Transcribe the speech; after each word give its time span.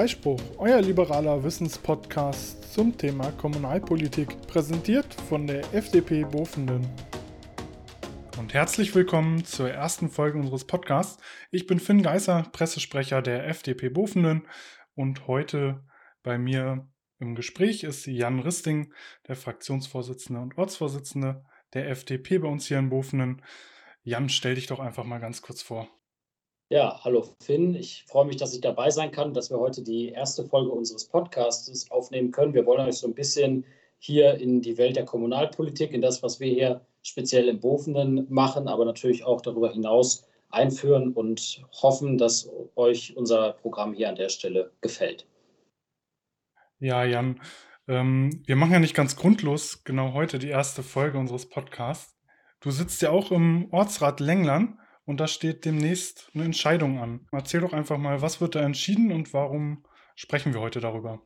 Freispruch, 0.00 0.40
euer 0.56 0.80
liberaler 0.80 1.44
Wissenspodcast 1.44 2.72
zum 2.72 2.96
Thema 2.96 3.32
Kommunalpolitik, 3.32 4.34
präsentiert 4.46 5.12
von 5.28 5.46
der 5.46 5.74
FDP 5.74 6.24
Bofenden. 6.24 6.88
Und 8.38 8.54
herzlich 8.54 8.94
willkommen 8.94 9.44
zur 9.44 9.70
ersten 9.70 10.08
Folge 10.08 10.38
unseres 10.38 10.66
Podcasts. 10.66 11.22
Ich 11.50 11.66
bin 11.66 11.78
Finn 11.78 12.02
Geisser, 12.02 12.44
Pressesprecher 12.50 13.20
der 13.20 13.46
FDP 13.46 13.90
Bofenden 13.90 14.48
und 14.94 15.26
heute 15.26 15.84
bei 16.22 16.38
mir 16.38 16.88
im 17.18 17.34
Gespräch 17.34 17.84
ist 17.84 18.06
Jan 18.06 18.40
Risting, 18.40 18.94
der 19.28 19.36
Fraktionsvorsitzende 19.36 20.40
und 20.40 20.56
Ortsvorsitzende 20.56 21.44
der 21.74 21.90
FDP 21.90 22.38
bei 22.38 22.48
uns 22.48 22.66
hier 22.66 22.78
in 22.78 22.88
Bofenden. 22.88 23.42
Jan, 24.02 24.30
stell 24.30 24.54
dich 24.54 24.66
doch 24.66 24.80
einfach 24.80 25.04
mal 25.04 25.20
ganz 25.20 25.42
kurz 25.42 25.60
vor. 25.60 25.90
Ja, 26.72 27.00
hallo 27.02 27.26
Finn. 27.40 27.74
Ich 27.74 28.04
freue 28.06 28.26
mich, 28.26 28.36
dass 28.36 28.54
ich 28.54 28.60
dabei 28.60 28.90
sein 28.90 29.10
kann, 29.10 29.34
dass 29.34 29.50
wir 29.50 29.58
heute 29.58 29.82
die 29.82 30.10
erste 30.10 30.44
Folge 30.44 30.70
unseres 30.70 31.04
Podcasts 31.04 31.90
aufnehmen 31.90 32.30
können. 32.30 32.54
Wir 32.54 32.64
wollen 32.64 32.86
euch 32.86 32.98
so 32.98 33.08
ein 33.08 33.14
bisschen 33.14 33.64
hier 33.98 34.34
in 34.34 34.62
die 34.62 34.78
Welt 34.78 34.94
der 34.94 35.04
Kommunalpolitik, 35.04 35.90
in 35.90 36.00
das, 36.00 36.22
was 36.22 36.38
wir 36.38 36.46
hier 36.46 36.86
speziell 37.02 37.48
im 37.48 37.58
Bofenden 37.58 38.24
machen, 38.28 38.68
aber 38.68 38.84
natürlich 38.84 39.24
auch 39.24 39.40
darüber 39.40 39.72
hinaus 39.72 40.28
einführen 40.50 41.12
und 41.12 41.60
hoffen, 41.72 42.18
dass 42.18 42.48
euch 42.76 43.16
unser 43.16 43.54
Programm 43.54 43.92
hier 43.92 44.08
an 44.08 44.14
der 44.14 44.28
Stelle 44.28 44.70
gefällt. 44.80 45.26
Ja, 46.78 47.02
Jan, 47.02 47.40
ähm, 47.88 48.44
wir 48.46 48.54
machen 48.54 48.74
ja 48.74 48.78
nicht 48.78 48.94
ganz 48.94 49.16
grundlos 49.16 49.82
genau 49.82 50.12
heute 50.12 50.38
die 50.38 50.50
erste 50.50 50.84
Folge 50.84 51.18
unseres 51.18 51.48
Podcasts. 51.48 52.16
Du 52.60 52.70
sitzt 52.70 53.02
ja 53.02 53.10
auch 53.10 53.32
im 53.32 53.66
Ortsrat 53.72 54.20
Lengland 54.20 54.76
und 55.10 55.18
da 55.18 55.26
steht 55.26 55.64
demnächst 55.64 56.30
eine 56.34 56.44
Entscheidung 56.44 56.98
an. 56.98 57.26
Erzähl 57.32 57.60
doch 57.60 57.72
einfach 57.72 57.98
mal, 57.98 58.22
was 58.22 58.40
wird 58.40 58.54
da 58.54 58.60
entschieden 58.60 59.12
und 59.12 59.34
warum 59.34 59.84
sprechen 60.14 60.54
wir 60.54 60.60
heute 60.60 60.80
darüber? 60.80 61.20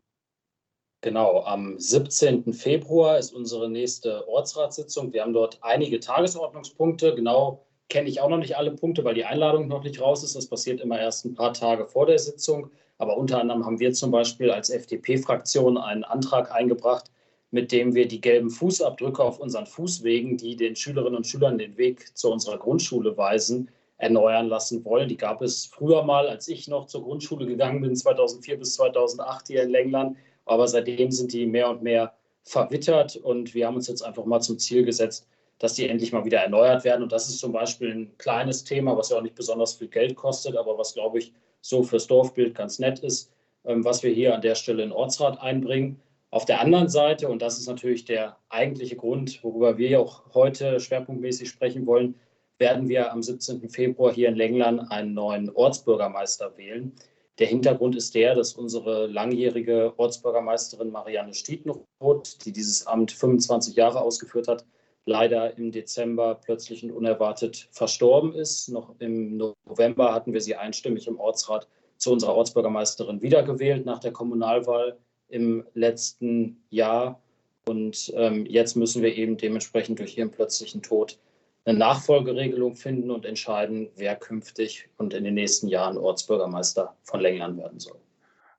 Genau, 1.02 1.44
am 1.44 1.78
17. 1.78 2.54
Februar 2.54 3.18
ist 3.18 3.32
unsere 3.32 3.68
nächste 3.68 4.26
Ortsratssitzung. 4.26 5.12
Wir 5.12 5.20
haben 5.20 5.34
dort 5.34 5.58
einige 5.62 6.00
Tagesordnungspunkte. 6.00 7.14
Genau 7.14 7.66
kenne 7.90 8.08
ich 8.08 8.22
auch 8.22 8.30
noch 8.30 8.38
nicht 8.38 8.56
alle 8.56 8.72
Punkte, 8.72 9.04
weil 9.04 9.14
die 9.14 9.26
Einladung 9.26 9.68
noch 9.68 9.84
nicht 9.84 10.00
raus 10.00 10.24
ist. 10.24 10.34
Das 10.34 10.48
passiert 10.48 10.80
immer 10.80 10.98
erst 10.98 11.26
ein 11.26 11.34
paar 11.34 11.52
Tage 11.52 11.86
vor 11.86 12.06
der 12.06 12.18
Sitzung. 12.18 12.70
Aber 12.96 13.18
unter 13.18 13.38
anderem 13.38 13.66
haben 13.66 13.80
wir 13.80 13.92
zum 13.92 14.10
Beispiel 14.10 14.50
als 14.50 14.70
FDP-Fraktion 14.70 15.76
einen 15.76 16.04
Antrag 16.04 16.50
eingebracht, 16.52 17.10
mit 17.54 17.70
dem 17.70 17.94
wir 17.94 18.08
die 18.08 18.20
gelben 18.20 18.50
Fußabdrücke 18.50 19.22
auf 19.22 19.38
unseren 19.38 19.66
Fußwegen, 19.66 20.36
die 20.36 20.56
den 20.56 20.74
Schülerinnen 20.74 21.18
und 21.18 21.24
Schülern 21.24 21.56
den 21.56 21.76
Weg 21.78 22.16
zu 22.18 22.32
unserer 22.32 22.58
Grundschule 22.58 23.16
weisen, 23.16 23.70
erneuern 23.98 24.48
lassen 24.48 24.84
wollen. 24.84 25.08
Die 25.08 25.16
gab 25.16 25.40
es 25.40 25.66
früher 25.66 26.02
mal, 26.02 26.26
als 26.26 26.48
ich 26.48 26.66
noch 26.66 26.86
zur 26.86 27.04
Grundschule 27.04 27.46
gegangen 27.46 27.80
bin, 27.80 27.94
2004 27.94 28.58
bis 28.58 28.74
2008 28.74 29.46
hier 29.46 29.62
in 29.62 29.70
Lengland. 29.70 30.16
Aber 30.46 30.66
seitdem 30.66 31.12
sind 31.12 31.32
die 31.32 31.46
mehr 31.46 31.70
und 31.70 31.80
mehr 31.80 32.12
verwittert 32.42 33.14
und 33.14 33.54
wir 33.54 33.68
haben 33.68 33.76
uns 33.76 33.86
jetzt 33.86 34.02
einfach 34.02 34.24
mal 34.24 34.40
zum 34.40 34.58
Ziel 34.58 34.84
gesetzt, 34.84 35.28
dass 35.60 35.74
die 35.74 35.88
endlich 35.88 36.10
mal 36.10 36.24
wieder 36.24 36.40
erneuert 36.40 36.82
werden. 36.82 37.04
Und 37.04 37.12
das 37.12 37.28
ist 37.28 37.38
zum 37.38 37.52
Beispiel 37.52 37.92
ein 37.92 38.18
kleines 38.18 38.64
Thema, 38.64 38.96
was 38.96 39.10
ja 39.10 39.18
auch 39.18 39.22
nicht 39.22 39.36
besonders 39.36 39.74
viel 39.74 39.86
Geld 39.86 40.16
kostet, 40.16 40.56
aber 40.56 40.76
was, 40.76 40.94
glaube 40.94 41.20
ich, 41.20 41.32
so 41.60 41.84
fürs 41.84 42.08
Dorfbild 42.08 42.56
ganz 42.56 42.80
nett 42.80 42.98
ist, 42.98 43.30
ähm, 43.64 43.84
was 43.84 44.02
wir 44.02 44.10
hier 44.10 44.34
an 44.34 44.42
der 44.42 44.56
Stelle 44.56 44.82
in 44.82 44.90
Ortsrat 44.90 45.40
einbringen. 45.40 46.00
Auf 46.34 46.46
der 46.46 46.60
anderen 46.60 46.88
Seite, 46.88 47.28
und 47.28 47.42
das 47.42 47.60
ist 47.60 47.68
natürlich 47.68 48.06
der 48.06 48.36
eigentliche 48.48 48.96
Grund, 48.96 49.38
worüber 49.44 49.78
wir 49.78 50.00
auch 50.00 50.34
heute 50.34 50.80
schwerpunktmäßig 50.80 51.48
sprechen 51.48 51.86
wollen, 51.86 52.16
werden 52.58 52.88
wir 52.88 53.12
am 53.12 53.22
17. 53.22 53.70
Februar 53.70 54.12
hier 54.12 54.30
in 54.30 54.34
Lengland 54.34 54.90
einen 54.90 55.14
neuen 55.14 55.48
Ortsbürgermeister 55.48 56.56
wählen. 56.56 56.92
Der 57.38 57.46
Hintergrund 57.46 57.94
ist 57.94 58.16
der, 58.16 58.34
dass 58.34 58.54
unsere 58.54 59.06
langjährige 59.06 59.94
Ortsbürgermeisterin 59.96 60.90
Marianne 60.90 61.34
Stietenroth, 61.34 62.44
die 62.44 62.50
dieses 62.50 62.84
Amt 62.84 63.12
25 63.12 63.76
Jahre 63.76 64.00
ausgeführt 64.00 64.48
hat, 64.48 64.66
leider 65.06 65.56
im 65.56 65.70
Dezember 65.70 66.34
plötzlich 66.34 66.82
und 66.82 66.90
unerwartet 66.90 67.68
verstorben 67.70 68.34
ist. 68.34 68.70
Noch 68.70 68.96
im 68.98 69.36
November 69.36 70.12
hatten 70.12 70.32
wir 70.32 70.40
sie 70.40 70.56
einstimmig 70.56 71.06
im 71.06 71.20
Ortsrat 71.20 71.68
zu 71.96 72.10
unserer 72.10 72.34
Ortsbürgermeisterin 72.34 73.22
wiedergewählt 73.22 73.86
nach 73.86 74.00
der 74.00 74.10
Kommunalwahl 74.12 74.98
im 75.28 75.64
letzten 75.74 76.62
Jahr. 76.70 77.20
Und 77.66 78.12
ähm, 78.14 78.46
jetzt 78.46 78.76
müssen 78.76 79.02
wir 79.02 79.14
eben 79.14 79.36
dementsprechend 79.36 79.98
durch 79.98 80.18
ihren 80.18 80.30
plötzlichen 80.30 80.82
Tod 80.82 81.18
eine 81.64 81.78
Nachfolgeregelung 81.78 82.76
finden 82.76 83.10
und 83.10 83.24
entscheiden, 83.24 83.88
wer 83.96 84.16
künftig 84.16 84.88
und 84.98 85.14
in 85.14 85.24
den 85.24 85.34
nächsten 85.34 85.68
Jahren 85.68 85.96
Ortsbürgermeister 85.96 86.94
von 87.02 87.20
Lengland 87.20 87.56
werden 87.58 87.80
soll. 87.80 87.98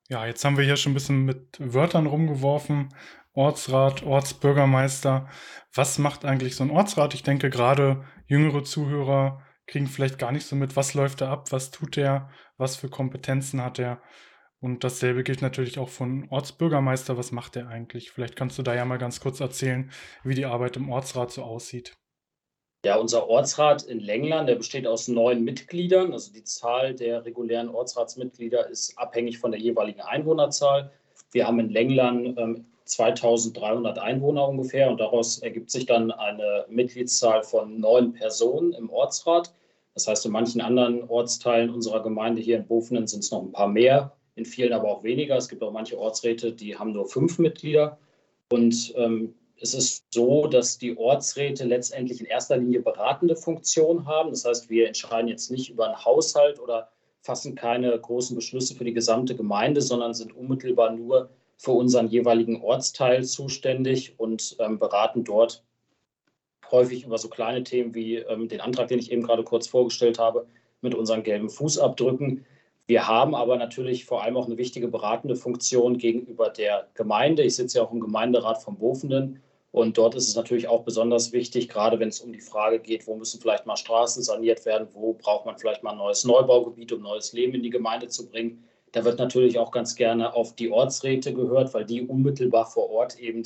Ja, 0.10 0.26
jetzt 0.26 0.44
haben 0.44 0.58
wir 0.58 0.64
hier 0.64 0.78
schon 0.78 0.92
ein 0.92 0.96
bisschen 0.96 1.26
mit 1.26 1.58
Wörtern 1.60 2.08
rumgeworfen. 2.08 2.94
Ortsrat, 3.34 4.04
Ortsbürgermeister. 4.04 5.28
Was 5.74 5.98
macht 5.98 6.26
eigentlich 6.26 6.56
so 6.56 6.64
ein 6.64 6.72
Ortsrat? 6.72 7.14
Ich 7.14 7.24
denke, 7.24 7.50
gerade 7.50 8.04
jüngere 8.28 8.64
Zuhörer 8.64 9.42
kriegen 9.68 9.88
vielleicht 9.88 10.20
gar 10.20 10.32
nicht 10.32 10.46
so 10.46 10.56
mit, 10.56 10.76
was 10.76 10.94
läuft 10.94 11.22
da 11.22 11.32
ab, 11.32 11.52
was 11.52 11.72
tut 11.72 11.98
er, 11.98 12.30
was 12.58 12.76
für 12.76 12.88
Kompetenzen 12.88 13.62
hat 13.62 13.80
er. 13.80 14.02
Und 14.62 14.84
dasselbe 14.84 15.24
gilt 15.24 15.42
natürlich 15.42 15.78
auch 15.80 15.90
von 15.90 16.28
Ortsbürgermeister. 16.30 17.18
Was 17.18 17.32
macht 17.32 17.56
er 17.56 17.68
eigentlich? 17.68 18.12
Vielleicht 18.12 18.36
kannst 18.36 18.58
du 18.58 18.64
da 18.64 18.74
ja 18.74 18.86
mal 18.86 18.98
ganz 18.98 19.20
kurz 19.20 19.40
erzählen, 19.40 19.92
wie 20.24 20.36
die 20.36 20.46
Arbeit 20.46 20.78
im 20.78 20.90
Ortsrat 20.90 21.32
so 21.32 21.44
aussieht. 21.44 21.96
Ja, 22.86 22.98
unser 22.98 23.28
Ortsrat 23.28 23.84
in 23.84 24.00
Lengland, 24.00 24.48
der 24.48 24.56
besteht 24.56 24.86
aus 24.86 25.08
neun 25.08 25.44
Mitgliedern. 25.44 26.14
Also 26.14 26.32
die 26.32 26.44
Zahl 26.44 26.94
der 26.94 27.26
regulären 27.26 27.70
Ortsratsmitglieder 27.70 28.70
ist 28.70 28.98
abhängig 28.98 29.40
von 29.40 29.52
der 29.52 29.60
jeweiligen 29.60 30.02
Einwohnerzahl. 30.02 30.92
Wir 31.32 31.48
haben 31.48 31.60
in 31.60 31.70
Lengland 31.70 32.38
ähm, 32.38 32.66
2300 32.86 33.98
Einwohner 33.98 34.48
ungefähr 34.48 34.90
und 34.90 35.00
daraus 35.00 35.40
ergibt 35.40 35.72
sich 35.72 35.88
dann 35.88 36.12
eine 36.12 36.66
Mitgliedszahl 36.70 37.44
von 37.44 37.80
neun 37.80 38.14
Personen 38.14 38.74
im 38.74 38.92
Ortsrat. 38.92 39.52
Das 39.96 40.08
heißt, 40.08 40.26
in 40.28 40.32
manchen 40.32 40.62
anderen 40.62 41.10
Ortsteilen 41.10 41.72
unserer 41.72 42.04
Gemeinde 42.04 42.42
hier 42.42 42.58
in 42.58 42.68
Bofenen 42.68 43.08
sind 43.08 43.24
es 43.24 43.32
noch 43.32 43.42
ein 43.42 43.52
paar 43.52 43.68
mehr 43.68 44.16
in 44.36 44.46
vielen 44.46 44.74
aber 44.74 44.90
auch 44.90 45.04
weniger. 45.04 45.38
Es 45.38 45.50
gibt 45.50 45.64
auch 45.64 45.72
manche 45.72 45.98
Ortsräte, 45.98 46.52
die 46.52 46.78
haben 46.78 46.94
nur 46.94 47.08
fünf 47.08 47.40
Mitglieder. 47.40 47.98
Und 48.50 48.94
ähm, 48.96 49.34
es 49.60 49.74
ist 49.74 50.06
so, 50.14 50.48
dass 50.48 50.78
die 50.78 50.98
Ortsräte 50.98 51.66
letztendlich 51.66 52.20
in 52.20 52.26
erster 52.26 52.58
Linie 52.58 52.82
beratende 52.82 53.36
Funktion 53.36 54.06
haben. 54.06 54.32
Das 54.32 54.46
heißt, 54.46 54.70
wir 54.70 54.88
entscheiden 54.88 55.30
jetzt 55.30 55.50
nicht 55.50 55.70
über 55.70 55.88
einen 55.88 56.06
Haushalt 56.06 56.60
oder 56.60 56.90
fassen 57.22 57.56
keine 57.56 57.98
großen 57.98 58.36
Beschlüsse 58.36 58.76
für 58.76 58.84
die 58.84 58.94
gesamte 58.94 59.36
Gemeinde, 59.36 59.82
sondern 59.82 60.14
sind 60.14 60.36
unmittelbar 60.36 60.92
nur 60.92 61.30
für 61.58 61.72
unseren 61.72 62.08
jeweiligen 62.08 62.62
Ortsteil 62.62 63.24
zuständig 63.24 64.20
und 64.20 64.58
ähm, 64.60 64.78
beraten 64.78 65.24
dort 65.24 65.64
häufig 66.72 67.06
über 67.06 67.18
so 67.18 67.30
kleine 67.30 67.64
Themen 67.64 67.94
wie 67.96 68.18
ähm, 68.18 68.50
den 68.50 68.62
Antrag, 68.62 68.90
den 68.90 69.00
ich 69.00 69.12
eben 69.12 69.24
gerade 69.24 69.44
kurz 69.44 69.68
vorgestellt 69.68 70.20
habe, 70.20 70.48
mit 70.82 70.94
unseren 70.94 71.24
gelben 71.24 71.50
Fußabdrücken. 71.50 72.46
Wir 72.88 73.08
haben 73.08 73.34
aber 73.34 73.58
natürlich 73.58 74.06
vor 74.06 74.24
allem 74.24 74.38
auch 74.38 74.46
eine 74.46 74.58
wichtige 74.58 74.88
beratende 74.88 75.36
Funktion 75.36 75.98
gegenüber 75.98 76.50
der 76.50 76.88
Gemeinde. 76.94 77.44
Ich 77.44 77.56
sitze 77.56 77.80
ja 77.80 77.84
auch 77.84 77.92
im 77.92 78.00
Gemeinderat 78.00 78.62
von 78.62 78.78
Bofenden 78.78 79.42
und 79.72 79.98
dort 79.98 80.16
ist 80.16 80.30
es 80.30 80.36
natürlich 80.36 80.70
auch 80.70 80.84
besonders 80.84 81.34
wichtig, 81.34 81.68
gerade 81.68 82.00
wenn 82.00 82.08
es 82.08 82.22
um 82.22 82.32
die 82.32 82.40
Frage 82.40 82.80
geht, 82.80 83.08
wo 83.08 83.16
müssen 83.16 83.42
vielleicht 83.42 83.66
mal 83.66 83.76
Straßen 83.76 84.24
saniert 84.24 84.66
werden, 84.66 84.88
wo 84.94 85.14
braucht 85.14 85.46
man 85.46 85.58
vielleicht 85.58 85.84
mal 85.84 85.92
ein 85.92 85.98
neues 85.98 86.24
Neubaugebiet, 86.24 86.94
um 86.94 87.02
neues 87.02 87.34
Leben 87.34 87.56
in 87.56 87.62
die 87.62 87.72
Gemeinde 87.72 88.08
zu 88.08 88.30
bringen. 88.30 88.64
Da 88.94 89.04
wird 89.04 89.20
natürlich 89.20 89.60
auch 89.60 89.72
ganz 89.72 89.96
gerne 89.96 90.34
auf 90.34 90.56
die 90.56 90.70
Ortsräte 90.70 91.34
gehört, 91.34 91.74
weil 91.74 91.84
die 91.84 92.04
unmittelbar 92.04 92.68
vor 92.68 92.90
Ort 92.90 93.20
eben 93.20 93.44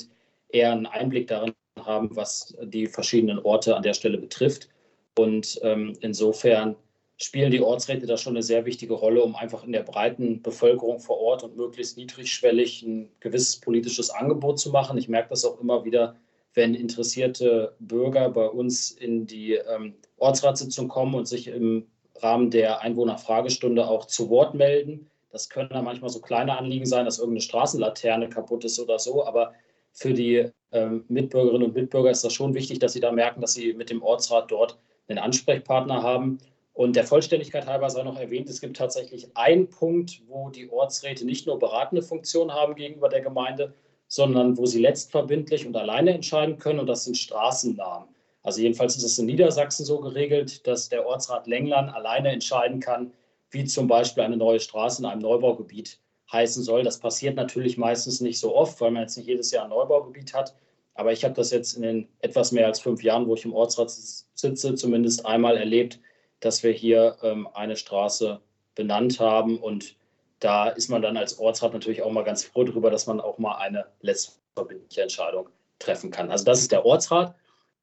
eher 0.49 0.71
einen 0.71 0.85
Einblick 0.85 1.29
darin 1.29 1.55
haben, 1.83 2.15
was 2.15 2.55
die 2.61 2.85
verschiedenen 2.85 3.39
Orte 3.39 3.75
an 3.75 3.81
der 3.81 3.93
Stelle 3.93 4.19
betrifft. 4.19 4.69
Und 5.17 5.59
ähm, 5.63 5.97
insofern 6.01 6.75
spielen 7.21 7.51
die 7.51 7.61
Ortsräte 7.61 8.05
da 8.05 8.17
schon 8.17 8.33
eine 8.33 8.43
sehr 8.43 8.65
wichtige 8.65 8.93
Rolle, 8.93 9.23
um 9.23 9.35
einfach 9.35 9.63
in 9.65 9.73
der 9.73 9.83
breiten 9.83 10.41
Bevölkerung 10.41 10.99
vor 10.99 11.19
Ort 11.19 11.43
und 11.43 11.57
möglichst 11.57 11.97
niedrigschwellig 11.97 12.81
ein 12.83 13.11
gewisses 13.19 13.59
politisches 13.59 14.09
Angebot 14.09 14.59
zu 14.59 14.69
machen. 14.69 14.97
Ich 14.97 15.09
merke 15.09 15.29
das 15.29 15.43
auch 15.43 15.59
immer 15.59 15.83
wieder, 15.83 16.15
wenn 16.53 16.73
interessierte 16.75 17.75
Bürger 17.79 18.29
bei 18.29 18.47
uns 18.47 18.91
in 18.91 19.27
die 19.27 19.53
ähm, 19.53 19.95
Ortsratssitzung 20.17 20.87
kommen 20.87 21.13
und 21.13 21.27
sich 21.27 21.47
im 21.47 21.87
Rahmen 22.15 22.51
der 22.51 22.81
Einwohnerfragestunde 22.81 23.87
auch 23.87 24.05
zu 24.05 24.29
Wort 24.29 24.53
melden. 24.53 25.09
Das 25.31 25.49
können 25.49 25.69
dann 25.69 25.85
manchmal 25.85 26.09
so 26.09 26.21
kleine 26.21 26.57
Anliegen 26.57 26.85
sein, 26.85 27.05
dass 27.05 27.19
irgendeine 27.19 27.41
Straßenlaterne 27.41 28.29
kaputt 28.29 28.63
ist 28.63 28.79
oder 28.79 28.97
so, 28.97 29.25
aber 29.25 29.53
für 29.91 30.13
die 30.13 30.49
ähm, 30.71 31.03
Mitbürgerinnen 31.09 31.67
und 31.67 31.75
Mitbürger 31.75 32.11
ist 32.11 32.23
das 32.23 32.33
schon 32.33 32.53
wichtig, 32.53 32.79
dass 32.79 32.93
sie 32.93 32.99
da 33.01 33.11
merken, 33.11 33.41
dass 33.41 33.53
sie 33.53 33.73
mit 33.73 33.89
dem 33.89 34.01
Ortsrat 34.01 34.49
dort 34.51 34.77
einen 35.07 35.19
Ansprechpartner 35.19 36.01
haben 36.01 36.39
und 36.79 36.95
der 36.95 37.03
Vollständigkeit 37.03 37.67
halber 37.67 37.89
sei 37.89 38.03
noch 38.03 38.17
erwähnt, 38.17 38.49
es 38.49 38.61
gibt 38.61 38.77
tatsächlich 38.77 39.27
einen 39.35 39.69
Punkt, 39.69 40.21
wo 40.29 40.49
die 40.49 40.71
Ortsräte 40.71 41.25
nicht 41.25 41.45
nur 41.45 41.59
beratende 41.59 42.01
Funktion 42.01 42.53
haben 42.53 42.73
gegenüber 42.73 43.09
der 43.09 43.19
Gemeinde, 43.19 43.73
sondern 44.07 44.57
wo 44.57 44.65
sie 44.65 44.79
letztverbindlich 44.79 45.67
und 45.67 45.75
alleine 45.75 46.13
entscheiden 46.13 46.57
können, 46.57 46.79
und 46.79 46.87
das 46.87 47.03
sind 47.03 47.17
Straßennamen. 47.17 48.07
Also 48.43 48.61
jedenfalls 48.61 48.95
ist 48.95 49.03
es 49.03 49.19
in 49.19 49.25
Niedersachsen 49.25 49.83
so 49.83 49.99
geregelt, 49.99 50.65
dass 50.67 50.87
der 50.87 51.05
Ortsrat 51.05 51.47
Lengland 51.47 51.93
alleine 51.93 52.31
entscheiden 52.31 52.79
kann, 52.79 53.11
wie 53.51 53.65
zum 53.65 53.89
Beispiel 53.89 54.23
eine 54.23 54.37
neue 54.37 54.61
Straße 54.61 55.01
in 55.01 55.05
einem 55.05 55.19
Neubaugebiet 55.19 55.99
heißen 56.31 56.63
soll. 56.63 56.83
Das 56.83 56.97
passiert 56.97 57.35
natürlich 57.35 57.77
meistens 57.77 58.21
nicht 58.21 58.39
so 58.39 58.55
oft, 58.55 58.79
weil 58.79 58.91
man 58.91 59.01
jetzt 59.01 59.17
nicht 59.17 59.27
jedes 59.27 59.51
Jahr 59.51 59.65
ein 59.65 59.71
Neubaugebiet 59.71 60.33
hat. 60.33 60.55
Aber 60.93 61.11
ich 61.11 61.25
habe 61.25 61.33
das 61.33 61.51
jetzt 61.51 61.73
in 61.73 61.81
den 61.81 62.07
etwas 62.19 62.53
mehr 62.53 62.67
als 62.67 62.79
fünf 62.79 63.03
Jahren, 63.03 63.27
wo 63.27 63.33
ich 63.33 63.43
im 63.43 63.53
Ortsrat 63.53 63.91
sitze, 63.91 64.75
zumindest 64.75 65.25
einmal 65.25 65.57
erlebt, 65.57 65.99
dass 66.39 66.63
wir 66.63 66.71
hier 66.71 67.17
ähm, 67.21 67.47
eine 67.53 67.75
Straße 67.75 68.39
benannt 68.75 69.19
haben. 69.19 69.59
Und 69.59 69.95
da 70.39 70.69
ist 70.69 70.89
man 70.89 71.01
dann 71.01 71.17
als 71.17 71.39
Ortsrat 71.39 71.73
natürlich 71.73 72.01
auch 72.01 72.11
mal 72.11 72.23
ganz 72.23 72.43
froh 72.43 72.63
darüber, 72.63 72.89
dass 72.89 73.07
man 73.07 73.19
auch 73.19 73.37
mal 73.37 73.57
eine 73.57 73.85
letztverbindliche 74.01 75.01
Entscheidung 75.01 75.49
treffen 75.79 76.11
kann. 76.11 76.31
Also 76.31 76.45
das 76.45 76.61
ist 76.61 76.71
der 76.71 76.85
Ortsrat. 76.85 77.35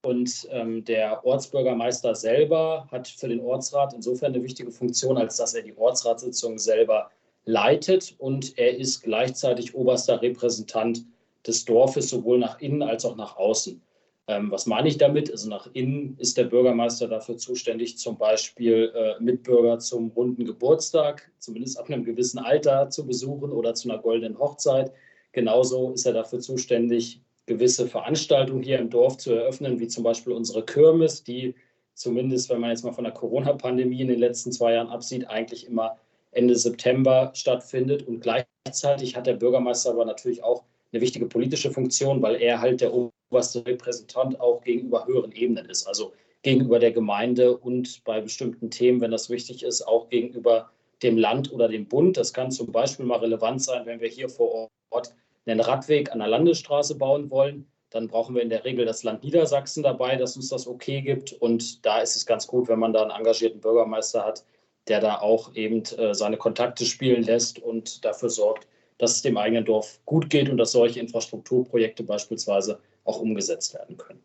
Und 0.03 0.47
ähm, 0.51 0.85
der 0.85 1.25
Ortsbürgermeister 1.25 2.15
selber 2.15 2.87
hat 2.93 3.09
für 3.09 3.29
den 3.29 3.41
Ortsrat 3.41 3.93
insofern 3.93 4.35
eine 4.35 4.43
wichtige 4.43 4.71
Funktion, 4.71 5.19
als 5.19 5.37
dass 5.37 5.55
er 5.55 5.63
die 5.63 5.77
Ortsratssitzung 5.77 6.59
selber 6.59 7.11
leitet 7.45 8.15
und 8.19 8.59
er 8.59 8.77
ist 8.77 9.03
gleichzeitig 9.03 9.75
oberster 9.75 10.21
Repräsentant 10.21 11.05
des 11.47 11.65
Dorfes 11.65 12.11
sowohl 12.11 12.39
nach 12.39 12.61
innen 12.61 12.83
als 12.83 13.05
auch 13.05 13.17
nach 13.17 13.37
außen. 13.37 13.81
Ähm, 14.29 14.51
was 14.51 14.67
meine 14.67 14.89
ich 14.89 14.99
damit? 14.99 15.31
Also 15.31 15.49
nach 15.49 15.69
innen 15.73 16.17
ist 16.19 16.37
der 16.37 16.45
Bürgermeister 16.45 17.07
dafür 17.07 17.37
zuständig, 17.37 17.97
zum 17.99 18.19
Beispiel 18.19 18.93
äh, 18.95 19.23
Mitbürger 19.23 19.79
zum 19.79 20.11
runden 20.11 20.45
Geburtstag, 20.45 21.31
zumindest 21.39 21.79
ab 21.79 21.89
einem 21.89 22.05
gewissen 22.05 22.39
Alter 22.39 22.91
zu 22.91 23.07
besuchen 23.07 23.53
oder 23.53 23.75
zu 23.75 23.89
einer 23.89 23.99
goldenen 23.99 24.39
Hochzeit. 24.39 24.93
Genauso 25.33 25.93
ist 25.93 26.07
er 26.07 26.13
dafür 26.13 26.41
zuständig, 26.41 27.21
gewisse 27.47 27.87
Veranstaltungen 27.87 28.63
hier 28.63 28.81
im 28.81 28.91
Dorf 28.91 29.19
zu 29.19 29.33
eröffnen, 29.33 29.79
wie 29.79 29.87
zum 29.87 30.03
Beispiel 30.03 30.33
unsere 30.33 30.65
Kirmes, 30.65 31.23
die 31.23 31.55
zumindest, 31.95 32.51
wenn 32.51 32.61
man 32.61 32.71
jetzt 32.71 32.85
mal 32.85 32.93
von 32.93 33.05
der 33.05 33.13
Corona-Pandemie 33.13 34.01
in 34.01 34.09
den 34.09 34.19
letzten 34.19 34.51
zwei 34.51 34.75
Jahren 34.75 34.89
absieht, 34.89 35.29
eigentlich 35.29 35.67
immer 35.67 35.99
Ende 36.33 36.57
September 36.57 37.31
stattfindet. 37.35 38.07
Und 38.09 38.21
gleichzeitig 38.21 39.15
hat 39.15 39.27
der 39.27 39.35
Bürgermeister 39.35 39.91
aber 39.91 40.05
natürlich 40.05 40.43
auch 40.43 40.65
eine 40.93 41.01
wichtige 41.01 41.27
politische 41.27 41.71
Funktion, 41.71 42.21
weil 42.23 42.37
er 42.37 42.61
halt 42.61 42.81
der 42.81 42.93
oberste 43.31 43.65
Repräsentant 43.67 44.41
auch 44.41 44.63
gegenüber 44.63 45.07
höheren 45.07 45.33
Ebenen 45.33 45.69
ist. 45.69 45.87
Also 45.87 46.13
gegenüber 46.43 46.79
der 46.79 46.93
Gemeinde 46.93 47.57
und 47.57 48.05
bei 48.05 48.21
bestimmten 48.21 48.71
Themen, 48.71 49.01
wenn 49.01 49.11
das 49.11 49.31
wichtig 49.31 49.63
ist, 49.63 49.83
auch 49.83 50.09
gegenüber 50.09 50.71
dem 51.03 51.19
Land 51.19 51.53
oder 51.53 51.69
dem 51.69 51.87
Bund. 51.87 52.17
Das 52.17 52.33
kann 52.33 52.51
zum 52.51 52.73
Beispiel 52.73 53.05
mal 53.05 53.19
relevant 53.19 53.63
sein, 53.63 53.85
wenn 53.87 54.01
wir 54.01 54.09
hier 54.09 54.29
vor 54.29 54.69
Ort 54.91 55.15
einen 55.45 55.61
Radweg 55.61 56.13
an 56.13 56.21
der 56.21 56.29
Landesstraße 56.29 56.97
bauen 56.97 57.31
wollen. 57.31 57.67
Dann 57.91 58.09
brauchen 58.09 58.35
wir 58.35 58.43
in 58.43 58.51
der 58.51 58.65
Regel 58.65 58.85
das 58.85 59.03
Land 59.03 59.23
Niedersachsen 59.23 59.83
dabei, 59.83 60.17
das 60.17 60.37
uns 60.37 60.49
das 60.49 60.67
okay 60.67 61.01
gibt. 61.03 61.33
Und 61.33 61.85
da 61.85 62.01
ist 62.01 62.17
es 62.17 62.27
ganz 62.27 62.47
gut, 62.47 62.69
wenn 62.69 62.79
man 62.79 62.93
da 62.93 63.03
einen 63.03 63.11
engagierten 63.11 63.61
Bürgermeister 63.61 64.25
hat, 64.25 64.45
der 64.89 65.01
da 65.01 65.19
auch 65.21 65.55
eben 65.55 65.83
äh, 65.99 66.15
seine 66.15 66.37
Kontakte 66.37 66.85
spielen 66.85 67.23
lässt 67.23 67.59
und 67.59 68.05
dafür 68.05 68.31
sorgt, 68.31 68.67
dass 68.99 69.17
es 69.17 69.23
dem 69.23 69.37
eigenen 69.37 69.65
Dorf 69.65 70.01
gut 70.07 70.31
geht 70.31 70.49
und 70.49 70.57
dass 70.59 70.73
solche 70.73 71.01
Infrastrukturprojekte 71.01 72.03
beispielsweise 72.03 72.79
auch 73.07 73.21
umgesetzt 73.21 73.75
werden 73.75 73.97
können. 73.97 74.23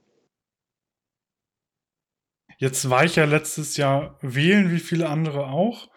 Jetzt 2.57 2.89
war 2.89 3.03
ich 3.03 3.15
ja 3.15 3.25
letztes 3.25 3.77
Jahr 3.77 4.19
wählen, 4.21 4.71
wie 4.71 4.79
viele 4.79 5.09
andere 5.09 5.47
auch. 5.47 5.89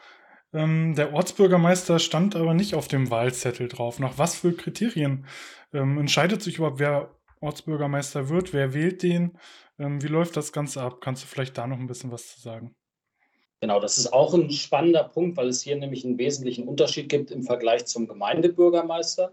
Ähm, 0.54 0.94
der 0.94 1.12
Ortsbürgermeister 1.12 1.98
stand 1.98 2.36
aber 2.36 2.54
nicht 2.54 2.75
auf 2.75 2.88
dem 2.88 3.10
Wahlzettel 3.10 3.69
drauf. 3.69 3.98
Nach 3.98 4.16
was 4.16 4.36
für 4.36 4.54
Kriterien 4.54 5.26
ähm, 5.72 5.98
entscheidet 5.98 6.42
sich 6.42 6.56
überhaupt, 6.56 6.78
wer 6.78 7.10
Ortsbürgermeister 7.40 8.28
wird? 8.28 8.52
Wer 8.52 8.72
wählt 8.72 9.02
den? 9.02 9.38
Ähm, 9.78 10.02
wie 10.02 10.06
läuft 10.06 10.36
das 10.36 10.52
Ganze 10.52 10.81
ab? 10.81 11.00
Kannst 11.00 11.22
du 11.22 11.26
vielleicht 11.26 11.58
da 11.58 11.66
noch 11.66 11.78
ein 11.78 11.86
bisschen 11.86 12.10
was 12.12 12.28
zu 12.28 12.40
sagen? 12.40 12.75
Genau, 13.60 13.81
das 13.81 13.98
ist 13.98 14.12
auch 14.12 14.34
ein 14.34 14.50
spannender 14.50 15.04
Punkt, 15.04 15.36
weil 15.36 15.48
es 15.48 15.62
hier 15.62 15.76
nämlich 15.76 16.04
einen 16.04 16.19
wesentlichen 16.19 16.69
Unterschied 16.69 17.08
gibt 17.08 17.31
im 17.31 17.42
Vergleich 17.42 17.86
zum 17.86 18.06
Gemeindebürgermeister. 18.06 19.32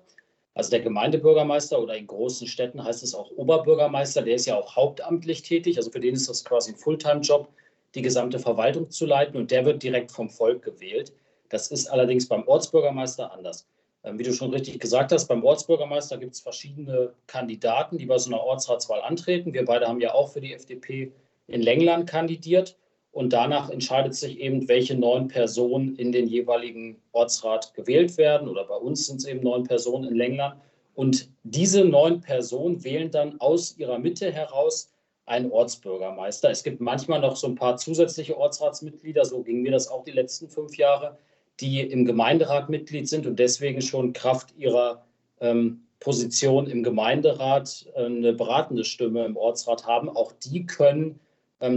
Also 0.53 0.69
der 0.69 0.81
Gemeindebürgermeister 0.81 1.81
oder 1.81 1.95
in 1.95 2.07
großen 2.07 2.47
Städten 2.47 2.83
heißt 2.83 3.03
es 3.03 3.15
auch 3.15 3.31
Oberbürgermeister, 3.31 4.21
der 4.21 4.35
ist 4.35 4.45
ja 4.45 4.59
auch 4.59 4.75
hauptamtlich 4.75 5.43
tätig. 5.43 5.77
Also 5.77 5.91
für 5.91 6.01
den 6.01 6.15
ist 6.15 6.29
das 6.29 6.43
quasi 6.43 6.71
ein 6.71 6.77
Fulltime-Job, 6.77 7.47
die 7.95 8.01
gesamte 8.01 8.39
Verwaltung 8.39 8.89
zu 8.89 9.05
leiten 9.05 9.37
und 9.37 9.51
der 9.51 9.65
wird 9.65 9.81
direkt 9.81 10.11
vom 10.11 10.29
Volk 10.29 10.63
gewählt. 10.63 11.13
Das 11.49 11.69
ist 11.69 11.87
allerdings 11.87 12.27
beim 12.27 12.47
Ortsbürgermeister 12.47 13.31
anders. 13.31 13.67
Ähm, 14.03 14.17
wie 14.17 14.23
du 14.23 14.33
schon 14.33 14.51
richtig 14.51 14.79
gesagt 14.79 15.11
hast, 15.11 15.27
beim 15.27 15.43
Ortsbürgermeister 15.43 16.17
gibt 16.17 16.33
es 16.33 16.41
verschiedene 16.41 17.13
Kandidaten, 17.27 17.97
die 17.97 18.05
bei 18.05 18.17
so 18.17 18.29
einer 18.29 18.41
Ortsratswahl 18.41 19.01
antreten. 19.01 19.53
Wir 19.53 19.65
beide 19.65 19.87
haben 19.87 20.01
ja 20.01 20.13
auch 20.13 20.31
für 20.31 20.41
die 20.41 20.53
FDP 20.53 21.11
in 21.47 21.61
Lengland 21.61 22.09
kandidiert. 22.09 22.77
Und 23.11 23.33
danach 23.33 23.69
entscheidet 23.69 24.15
sich 24.15 24.39
eben, 24.39 24.67
welche 24.69 24.95
neun 24.95 25.27
Personen 25.27 25.95
in 25.97 26.11
den 26.11 26.27
jeweiligen 26.27 27.01
Ortsrat 27.11 27.73
gewählt 27.73 28.17
werden. 28.17 28.47
Oder 28.47 28.63
bei 28.63 28.75
uns 28.75 29.07
sind 29.07 29.17
es 29.17 29.25
eben 29.25 29.41
neun 29.41 29.63
Personen 29.63 30.07
in 30.09 30.15
Lengland. 30.15 30.55
Und 30.95 31.29
diese 31.43 31.83
neun 31.83 32.21
Personen 32.21 32.83
wählen 32.83 33.11
dann 33.11 33.39
aus 33.41 33.77
ihrer 33.77 33.99
Mitte 33.99 34.31
heraus 34.31 34.91
einen 35.25 35.51
Ortsbürgermeister. 35.51 36.49
Es 36.49 36.63
gibt 36.63 36.81
manchmal 36.81 37.21
noch 37.21 37.35
so 37.35 37.47
ein 37.47 37.55
paar 37.55 37.77
zusätzliche 37.77 38.37
Ortsratsmitglieder, 38.37 39.23
so 39.25 39.43
ging 39.43 39.61
mir 39.61 39.71
das 39.71 39.87
auch 39.87 40.03
die 40.03 40.11
letzten 40.11 40.49
fünf 40.49 40.77
Jahre, 40.77 41.17
die 41.59 41.81
im 41.81 42.05
Gemeinderat 42.05 42.69
Mitglied 42.69 43.07
sind 43.07 43.25
und 43.25 43.37
deswegen 43.39 43.81
schon 43.81 44.13
Kraft 44.13 44.53
ihrer 44.57 45.05
ähm, 45.39 45.83
Position 45.99 46.67
im 46.67 46.83
Gemeinderat 46.83 47.85
äh, 47.95 48.05
eine 48.05 48.33
beratende 48.33 48.83
Stimme 48.83 49.25
im 49.25 49.37
Ortsrat 49.37 49.85
haben. 49.85 50.09
Auch 50.09 50.31
die 50.33 50.65
können 50.65 51.19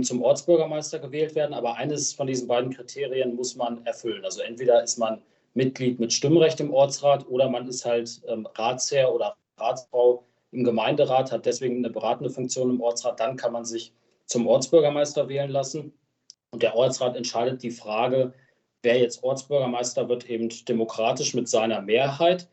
zum 0.03 0.23
Ortsbürgermeister 0.23 0.99
gewählt 0.99 1.35
werden. 1.35 1.55
Aber 1.55 1.77
eines 1.77 2.13
von 2.13 2.27
diesen 2.27 2.49
beiden 2.49 2.73
Kriterien 2.73 3.35
muss 3.35 3.57
man 3.57 3.85
erfüllen. 3.87 4.25
Also 4.25 4.43
entweder 4.43 4.83
ist 4.83 4.99
man 4.99 5.23
Mitglied 5.55 6.01
mit 6.01 6.13
Stimmrecht 6.13 6.61
im 6.61 6.73
Ortsrat 6.73 7.27
oder 7.29 7.49
man 7.49 7.69
ist 7.69 7.85
halt 7.85 8.21
ähm, 8.27 8.47
Ratsherr 8.55 9.15
oder 9.15 9.37
Ratsfrau 9.59 10.25
im 10.51 10.65
Gemeinderat, 10.65 11.33
hat 11.33 11.47
deswegen 11.47 11.79
eine 11.79 11.91
beratende 11.91 12.31
Funktion 12.31 12.71
im 12.71 12.81
Ortsrat. 12.81 13.21
Dann 13.21 13.37
kann 13.37 13.53
man 13.53 13.65
sich 13.65 13.93
zum 14.27 14.47
Ortsbürgermeister 14.47 15.29
wählen 15.29 15.51
lassen. 15.51 15.93
Und 16.51 16.63
der 16.63 16.77
Ortsrat 16.77 17.17
entscheidet 17.17 17.63
die 17.63 17.71
Frage, 17.71 18.33
wer 18.83 18.99
jetzt 18.99 19.23
Ortsbürgermeister 19.23 20.09
wird, 20.09 20.29
eben 20.31 20.49
demokratisch 20.67 21.35
mit 21.35 21.49
seiner 21.49 21.83
Mehrheit 21.83 22.49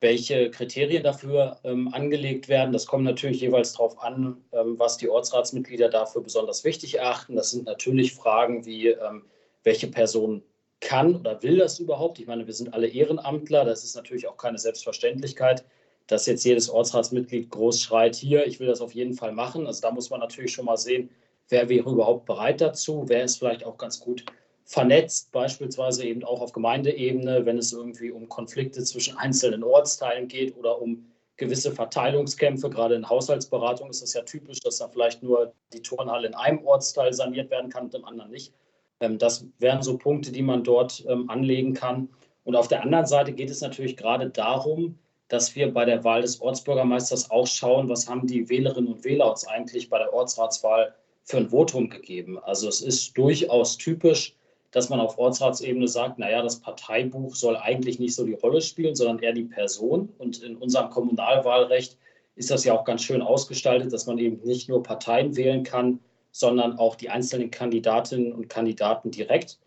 welche 0.00 0.50
Kriterien 0.50 1.02
dafür 1.02 1.58
ähm, 1.62 1.92
angelegt 1.92 2.48
werden. 2.48 2.72
Das 2.72 2.86
kommt 2.86 3.04
natürlich 3.04 3.42
jeweils 3.42 3.72
darauf 3.74 4.02
an, 4.02 4.42
ähm, 4.52 4.78
was 4.78 4.96
die 4.96 5.08
Ortsratsmitglieder 5.08 5.88
dafür 5.88 6.22
besonders 6.22 6.64
wichtig 6.64 6.98
erachten. 6.98 7.36
Das 7.36 7.50
sind 7.50 7.66
natürlich 7.66 8.14
Fragen 8.14 8.64
wie, 8.64 8.88
ähm, 8.88 9.24
welche 9.62 9.88
Person 9.88 10.42
kann 10.80 11.16
oder 11.16 11.42
will 11.42 11.58
das 11.58 11.78
überhaupt? 11.78 12.18
Ich 12.18 12.26
meine, 12.26 12.46
wir 12.46 12.54
sind 12.54 12.72
alle 12.72 12.88
Ehrenamtler. 12.88 13.64
Das 13.64 13.84
ist 13.84 13.94
natürlich 13.94 14.26
auch 14.26 14.36
keine 14.36 14.58
Selbstverständlichkeit, 14.58 15.64
dass 16.06 16.26
jetzt 16.26 16.44
jedes 16.44 16.70
Ortsratsmitglied 16.70 17.50
groß 17.50 17.82
schreit, 17.82 18.16
hier, 18.16 18.46
ich 18.46 18.58
will 18.58 18.66
das 18.66 18.80
auf 18.80 18.94
jeden 18.94 19.14
Fall 19.14 19.32
machen. 19.32 19.66
Also 19.66 19.82
da 19.82 19.90
muss 19.90 20.10
man 20.10 20.20
natürlich 20.20 20.52
schon 20.52 20.64
mal 20.64 20.78
sehen, 20.78 21.10
wer 21.50 21.68
wäre 21.68 21.90
überhaupt 21.90 22.24
bereit 22.24 22.60
dazu, 22.60 23.04
wer 23.06 23.24
ist 23.24 23.36
vielleicht 23.36 23.64
auch 23.64 23.76
ganz 23.76 24.00
gut 24.00 24.24
vernetzt, 24.70 25.32
beispielsweise 25.32 26.04
eben 26.04 26.22
auch 26.22 26.40
auf 26.40 26.52
Gemeindeebene, 26.52 27.44
wenn 27.44 27.58
es 27.58 27.72
irgendwie 27.72 28.12
um 28.12 28.28
Konflikte 28.28 28.84
zwischen 28.84 29.16
einzelnen 29.16 29.64
Ortsteilen 29.64 30.28
geht 30.28 30.56
oder 30.56 30.80
um 30.80 31.10
gewisse 31.36 31.72
Verteilungskämpfe. 31.72 32.70
Gerade 32.70 32.94
in 32.94 33.08
Haushaltsberatung 33.08 33.90
ist 33.90 34.00
es 34.00 34.14
ja 34.14 34.22
typisch, 34.22 34.60
dass 34.60 34.78
da 34.78 34.86
vielleicht 34.86 35.24
nur 35.24 35.52
die 35.72 35.82
Turnhalle 35.82 36.28
in 36.28 36.34
einem 36.34 36.64
Ortsteil 36.64 37.12
saniert 37.12 37.50
werden 37.50 37.68
kann 37.68 37.86
und 37.86 37.94
im 37.96 38.04
anderen 38.04 38.30
nicht. 38.30 38.52
Ähm, 39.00 39.18
das 39.18 39.44
wären 39.58 39.82
so 39.82 39.98
Punkte, 39.98 40.30
die 40.30 40.42
man 40.42 40.62
dort 40.62 41.04
ähm, 41.08 41.28
anlegen 41.28 41.74
kann. 41.74 42.08
Und 42.44 42.54
auf 42.54 42.68
der 42.68 42.84
anderen 42.84 43.06
Seite 43.06 43.32
geht 43.32 43.50
es 43.50 43.62
natürlich 43.62 43.96
gerade 43.96 44.30
darum, 44.30 45.00
dass 45.26 45.56
wir 45.56 45.74
bei 45.74 45.84
der 45.84 46.04
Wahl 46.04 46.22
des 46.22 46.40
Ortsbürgermeisters 46.40 47.32
auch 47.32 47.48
schauen, 47.48 47.88
was 47.88 48.08
haben 48.08 48.28
die 48.28 48.48
Wählerinnen 48.48 48.92
und 48.92 49.04
Wähler 49.04 49.28
uns 49.32 49.48
eigentlich 49.48 49.90
bei 49.90 49.98
der 49.98 50.14
Ortsratswahl 50.14 50.94
für 51.24 51.38
ein 51.38 51.48
Votum 51.48 51.90
gegeben. 51.90 52.38
Also 52.38 52.68
es 52.68 52.80
ist 52.82 53.18
durchaus 53.18 53.76
typisch, 53.76 54.36
dass 54.72 54.88
man 54.88 55.00
auf 55.00 55.18
Ortsratsebene 55.18 55.88
sagt, 55.88 56.18
naja, 56.18 56.42
das 56.42 56.60
Parteibuch 56.60 57.34
soll 57.34 57.56
eigentlich 57.56 57.98
nicht 57.98 58.14
so 58.14 58.24
die 58.24 58.34
Rolle 58.34 58.60
spielen, 58.60 58.94
sondern 58.94 59.18
eher 59.18 59.32
die 59.32 59.44
Person. 59.44 60.12
Und 60.18 60.42
in 60.42 60.56
unserem 60.56 60.90
Kommunalwahlrecht 60.90 61.96
ist 62.36 62.50
das 62.50 62.64
ja 62.64 62.74
auch 62.74 62.84
ganz 62.84 63.02
schön 63.02 63.22
ausgestaltet, 63.22 63.92
dass 63.92 64.06
man 64.06 64.18
eben 64.18 64.40
nicht 64.44 64.68
nur 64.68 64.82
Parteien 64.82 65.36
wählen 65.36 65.64
kann, 65.64 66.00
sondern 66.30 66.78
auch 66.78 66.94
die 66.94 67.10
einzelnen 67.10 67.50
Kandidatinnen 67.50 68.32
und 68.32 68.48
Kandidaten 68.48 69.10
direkt. 69.10 69.58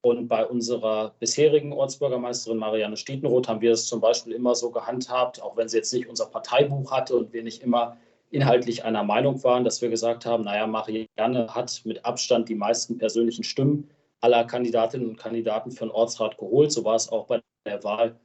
Und 0.00 0.28
bei 0.28 0.44
unserer 0.46 1.14
bisherigen 1.20 1.72
Ortsbürgermeisterin 1.72 2.58
Marianne 2.58 2.96
Stietenroth 2.96 3.48
haben 3.48 3.60
wir 3.60 3.72
es 3.72 3.86
zum 3.86 4.00
Beispiel 4.00 4.32
immer 4.32 4.54
so 4.54 4.70
gehandhabt, 4.70 5.40
auch 5.42 5.56
wenn 5.56 5.68
sie 5.68 5.76
jetzt 5.76 5.92
nicht 5.92 6.08
unser 6.08 6.26
Parteibuch 6.26 6.90
hatte 6.90 7.16
und 7.16 7.32
wir 7.32 7.42
nicht 7.42 7.62
immer 7.62 7.96
inhaltlich 8.30 8.84
einer 8.84 9.04
Meinung 9.04 9.42
waren, 9.42 9.64
dass 9.64 9.80
wir 9.80 9.88
gesagt 9.88 10.26
haben, 10.26 10.44
naja, 10.44 10.66
Marianne 10.66 11.54
hat 11.54 11.80
mit 11.84 12.04
Abstand 12.04 12.48
die 12.48 12.54
meisten 12.54 12.98
persönlichen 12.98 13.44
Stimmen 13.44 13.88
aller 14.20 14.44
Kandidatinnen 14.44 15.08
und 15.08 15.16
Kandidaten 15.16 15.70
für 15.70 15.86
den 15.86 15.90
Ortsrat 15.90 16.38
geholt. 16.38 16.72
So 16.72 16.84
war 16.84 16.96
es 16.96 17.08
auch 17.08 17.26
bei 17.26 17.40
der 17.66 17.82
Wahl 17.84 18.18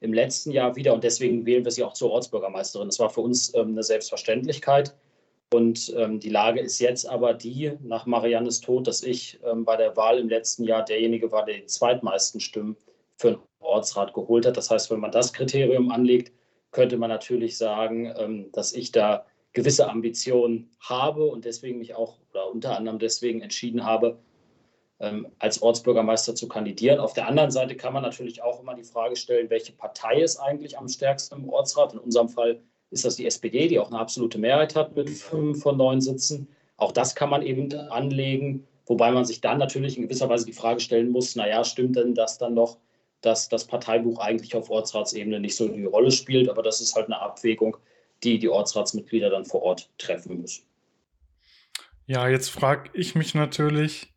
im 0.00 0.12
letzten 0.12 0.50
Jahr 0.50 0.76
wieder 0.76 0.92
und 0.94 1.04
deswegen 1.04 1.46
wählen 1.46 1.64
wir 1.64 1.72
sie 1.72 1.84
auch 1.84 1.94
zur 1.94 2.10
Ortsbürgermeisterin. 2.10 2.88
Das 2.88 2.98
war 2.98 3.10
für 3.10 3.22
uns 3.22 3.54
ähm, 3.54 3.68
eine 3.68 3.82
Selbstverständlichkeit. 3.82 4.94
Und 5.52 5.94
ähm, 5.96 6.18
die 6.18 6.28
Lage 6.28 6.60
ist 6.60 6.80
jetzt 6.80 7.08
aber 7.08 7.32
die, 7.32 7.72
nach 7.80 8.04
Mariannes 8.04 8.60
Tod, 8.60 8.86
dass 8.86 9.02
ich 9.02 9.38
ähm, 9.44 9.64
bei 9.64 9.76
der 9.76 9.96
Wahl 9.96 10.18
im 10.18 10.28
letzten 10.28 10.64
Jahr 10.64 10.84
derjenige 10.84 11.30
war, 11.30 11.44
der 11.44 11.58
die 11.58 11.66
zweitmeisten 11.66 12.40
Stimmen 12.40 12.76
für 13.16 13.28
einen 13.28 13.38
Ortsrat 13.60 14.12
geholt 14.12 14.44
hat. 14.44 14.56
Das 14.56 14.70
heißt, 14.70 14.90
wenn 14.90 15.00
man 15.00 15.12
das 15.12 15.32
Kriterium 15.32 15.90
anlegt, 15.90 16.32
könnte 16.72 16.96
man 16.98 17.10
natürlich 17.10 17.56
sagen, 17.56 18.12
ähm, 18.18 18.50
dass 18.52 18.72
ich 18.72 18.92
da 18.92 19.24
gewisse 19.52 19.88
Ambitionen 19.88 20.70
habe 20.80 21.24
und 21.24 21.44
deswegen 21.44 21.78
mich 21.78 21.94
auch 21.94 22.18
oder 22.30 22.50
unter 22.52 22.76
anderem 22.76 22.98
deswegen 22.98 23.40
entschieden 23.40 23.84
habe, 23.84 24.18
als 25.38 25.60
Ortsbürgermeister 25.60 26.34
zu 26.34 26.48
kandidieren. 26.48 27.00
Auf 27.00 27.12
der 27.12 27.28
anderen 27.28 27.50
Seite 27.50 27.76
kann 27.76 27.92
man 27.92 28.02
natürlich 28.02 28.42
auch 28.42 28.60
immer 28.60 28.74
die 28.74 28.84
Frage 28.84 29.16
stellen, 29.16 29.50
welche 29.50 29.72
Partei 29.72 30.22
ist 30.22 30.38
eigentlich 30.38 30.78
am 30.78 30.88
stärksten 30.88 31.36
im 31.36 31.48
Ortsrat. 31.50 31.92
In 31.92 31.98
unserem 31.98 32.30
Fall 32.30 32.60
ist 32.90 33.04
das 33.04 33.16
die 33.16 33.26
SPD, 33.26 33.68
die 33.68 33.78
auch 33.78 33.88
eine 33.88 33.98
absolute 33.98 34.38
Mehrheit 34.38 34.74
hat 34.74 34.96
mit 34.96 35.10
fünf 35.10 35.62
von 35.62 35.76
neun 35.76 36.00
Sitzen. 36.00 36.48
Auch 36.78 36.92
das 36.92 37.14
kann 37.14 37.30
man 37.30 37.42
eben 37.42 37.72
anlegen, 37.90 38.66
wobei 38.86 39.10
man 39.10 39.24
sich 39.24 39.40
dann 39.40 39.58
natürlich 39.58 39.96
in 39.96 40.04
gewisser 40.04 40.28
Weise 40.28 40.46
die 40.46 40.52
Frage 40.52 40.80
stellen 40.80 41.10
muss, 41.10 41.36
naja, 41.36 41.64
stimmt 41.64 41.96
denn 41.96 42.14
das 42.14 42.38
dann 42.38 42.54
noch, 42.54 42.78
dass 43.20 43.48
das 43.48 43.66
Parteibuch 43.66 44.18
eigentlich 44.18 44.54
auf 44.54 44.70
Ortsratsebene 44.70 45.40
nicht 45.40 45.56
so 45.56 45.68
die 45.68 45.84
Rolle 45.84 46.10
spielt, 46.10 46.48
aber 46.48 46.62
das 46.62 46.80
ist 46.80 46.94
halt 46.94 47.06
eine 47.06 47.20
Abwägung, 47.20 47.76
die 48.22 48.38
die 48.38 48.48
Ortsratsmitglieder 48.48 49.30
dann 49.30 49.44
vor 49.44 49.62
Ort 49.62 49.90
treffen 49.98 50.40
müssen. 50.40 50.64
Ja, 52.06 52.28
jetzt 52.28 52.50
frage 52.50 52.90
ich 52.94 53.14
mich 53.14 53.34
natürlich, 53.34 54.12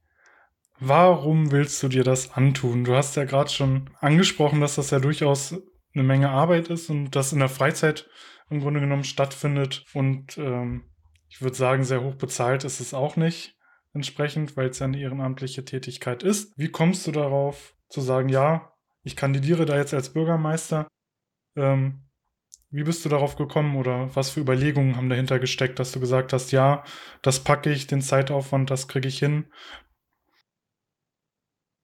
warum 0.80 1.52
willst 1.52 1.82
du 1.84 1.88
dir 1.88 2.04
das 2.04 2.34
antun? 2.34 2.84
Du 2.84 2.96
hast 2.96 3.16
ja 3.16 3.26
gerade 3.26 3.50
schon 3.50 3.90
angesprochen, 4.00 4.62
dass 4.62 4.76
das 4.76 4.92
ja 4.92 5.00
durchaus 5.00 5.56
eine 5.94 6.04
Menge 6.04 6.30
Arbeit 6.30 6.70
ist 6.70 6.90
und 6.90 7.12
das 7.12 7.34
in 7.34 7.40
der 7.40 7.50
Freizeit 7.50 8.10
im 8.50 8.60
Grunde 8.60 8.80
genommen 8.80 9.04
stattfindet. 9.04 9.86
Und 9.94 10.38
ähm, 10.38 10.84
ich 11.30 11.42
würde 11.42 11.56
sagen, 11.56 11.84
sehr 11.84 12.04
hoch 12.04 12.16
bezahlt 12.16 12.64
ist 12.64 12.80
es 12.80 12.94
auch 12.94 13.16
nicht 13.16 13.56
entsprechend, 13.94 14.56
weil 14.56 14.70
es 14.70 14.80
ja 14.80 14.86
eine 14.86 15.00
ehrenamtliche 15.00 15.66
Tätigkeit 15.66 16.24
ist. 16.24 16.54
Wie 16.58 16.70
kommst 16.70 17.08
du 17.08 17.12
darauf 17.12 17.76
zu 17.90 18.02
sagen, 18.02 18.30
ja, 18.30 18.72
ich 19.04 19.16
kandidiere 19.16 19.66
da 19.66 19.78
jetzt 19.78 19.94
als 19.94 20.14
Bürgermeister? 20.14 20.88
Ähm, 21.56 22.04
wie 22.72 22.84
bist 22.84 23.04
du 23.04 23.10
darauf 23.10 23.36
gekommen 23.36 23.76
oder 23.78 24.16
was 24.16 24.30
für 24.30 24.42
Überlegungen 24.42 24.96
haben 24.96 25.10
dahinter 25.10 25.40
gesteckt, 25.40 25.80
dass 25.80 25.92
du 25.92 26.00
gesagt 26.00 26.34
hast, 26.34 26.52
ja, 26.52 26.84
das 27.24 27.44
packe 27.44 27.72
ich, 27.72 27.88
den 27.88 28.02
Zeitaufwand, 28.02 28.70
das 28.70 28.88
kriege 28.88 29.08
ich 29.08 29.18
hin? 29.18 29.48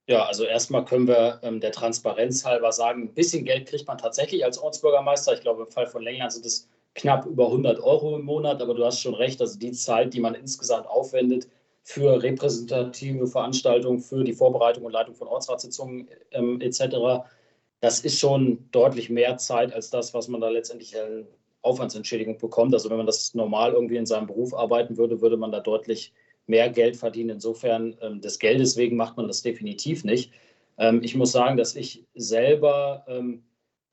Ja, 0.08 0.26
also 0.26 0.44
erstmal 0.46 0.86
können 0.86 1.08
wir 1.08 1.40
ähm, 1.42 1.60
der 1.60 1.72
Transparenz 1.72 2.46
halber 2.46 2.72
sagen, 2.72 3.04
ein 3.04 3.14
bisschen 3.14 3.44
Geld 3.44 3.68
kriegt 3.68 3.88
man 3.88 3.98
tatsächlich 3.98 4.46
als 4.46 4.60
Ortsbürgermeister. 4.60 5.34
Ich 5.34 5.42
glaube, 5.42 5.64
im 5.64 5.72
Fall 5.72 5.88
von 5.88 6.04
Längland 6.04 6.32
sind 6.32 6.46
es 6.46 6.70
knapp 6.94 7.26
über 7.26 7.48
100 7.48 7.80
Euro 7.80 8.16
im 8.16 8.24
Monat, 8.24 8.62
aber 8.62 8.76
du 8.76 8.86
hast 8.86 9.02
schon 9.02 9.16
recht, 9.16 9.42
also 9.42 9.58
die 9.58 9.72
Zeit, 9.72 10.14
die 10.14 10.20
man 10.20 10.36
insgesamt 10.36 10.88
aufwendet 10.88 11.48
für 11.82 12.22
repräsentative 12.22 13.28
Veranstaltungen, 13.28 14.00
für 14.00 14.24
die 14.24 14.34
Vorbereitung 14.34 14.86
und 14.86 14.92
Leitung 14.92 15.16
von 15.16 15.28
Ortsratssitzungen 15.28 16.08
ähm, 16.32 16.62
etc., 16.62 17.26
das 17.82 18.00
ist 18.00 18.20
schon 18.20 18.68
deutlich 18.72 19.10
mehr 19.10 19.38
Zeit 19.38 19.74
als 19.74 19.90
das, 19.90 20.14
was 20.14 20.28
man 20.28 20.42
da 20.42 20.50
letztendlich 20.50 21.00
an 21.00 21.28
Aufwandsentschädigung 21.62 22.38
bekommt. 22.38 22.74
Also 22.74 22.90
wenn 22.90 22.98
man 22.98 23.06
das 23.06 23.34
normal 23.34 23.74
irgendwie 23.74 23.98
in 23.98 24.06
seinem 24.06 24.28
Beruf 24.28 24.54
arbeiten 24.54 24.98
würde, 24.98 25.22
würde 25.22 25.38
man 25.38 25.52
da 25.52 25.60
deutlich 25.60 26.14
mehr 26.48 26.70
Geld 26.70 26.96
verdienen. 26.98 27.32
Insofern 27.32 27.96
ähm, 28.02 28.22
des 28.22 28.40
Geldes 28.40 28.78
wegen 28.78 28.96
macht 28.96 29.18
man 29.18 29.28
das 29.28 29.42
definitiv 29.42 30.04
nicht. 30.04 30.32
Ähm, 30.78 31.02
ich 31.04 31.16
muss 31.16 31.32
sagen, 31.32 31.58
dass 31.58 31.75
ich 31.75 32.06
selber 32.14 33.06
ähm, 33.08 33.44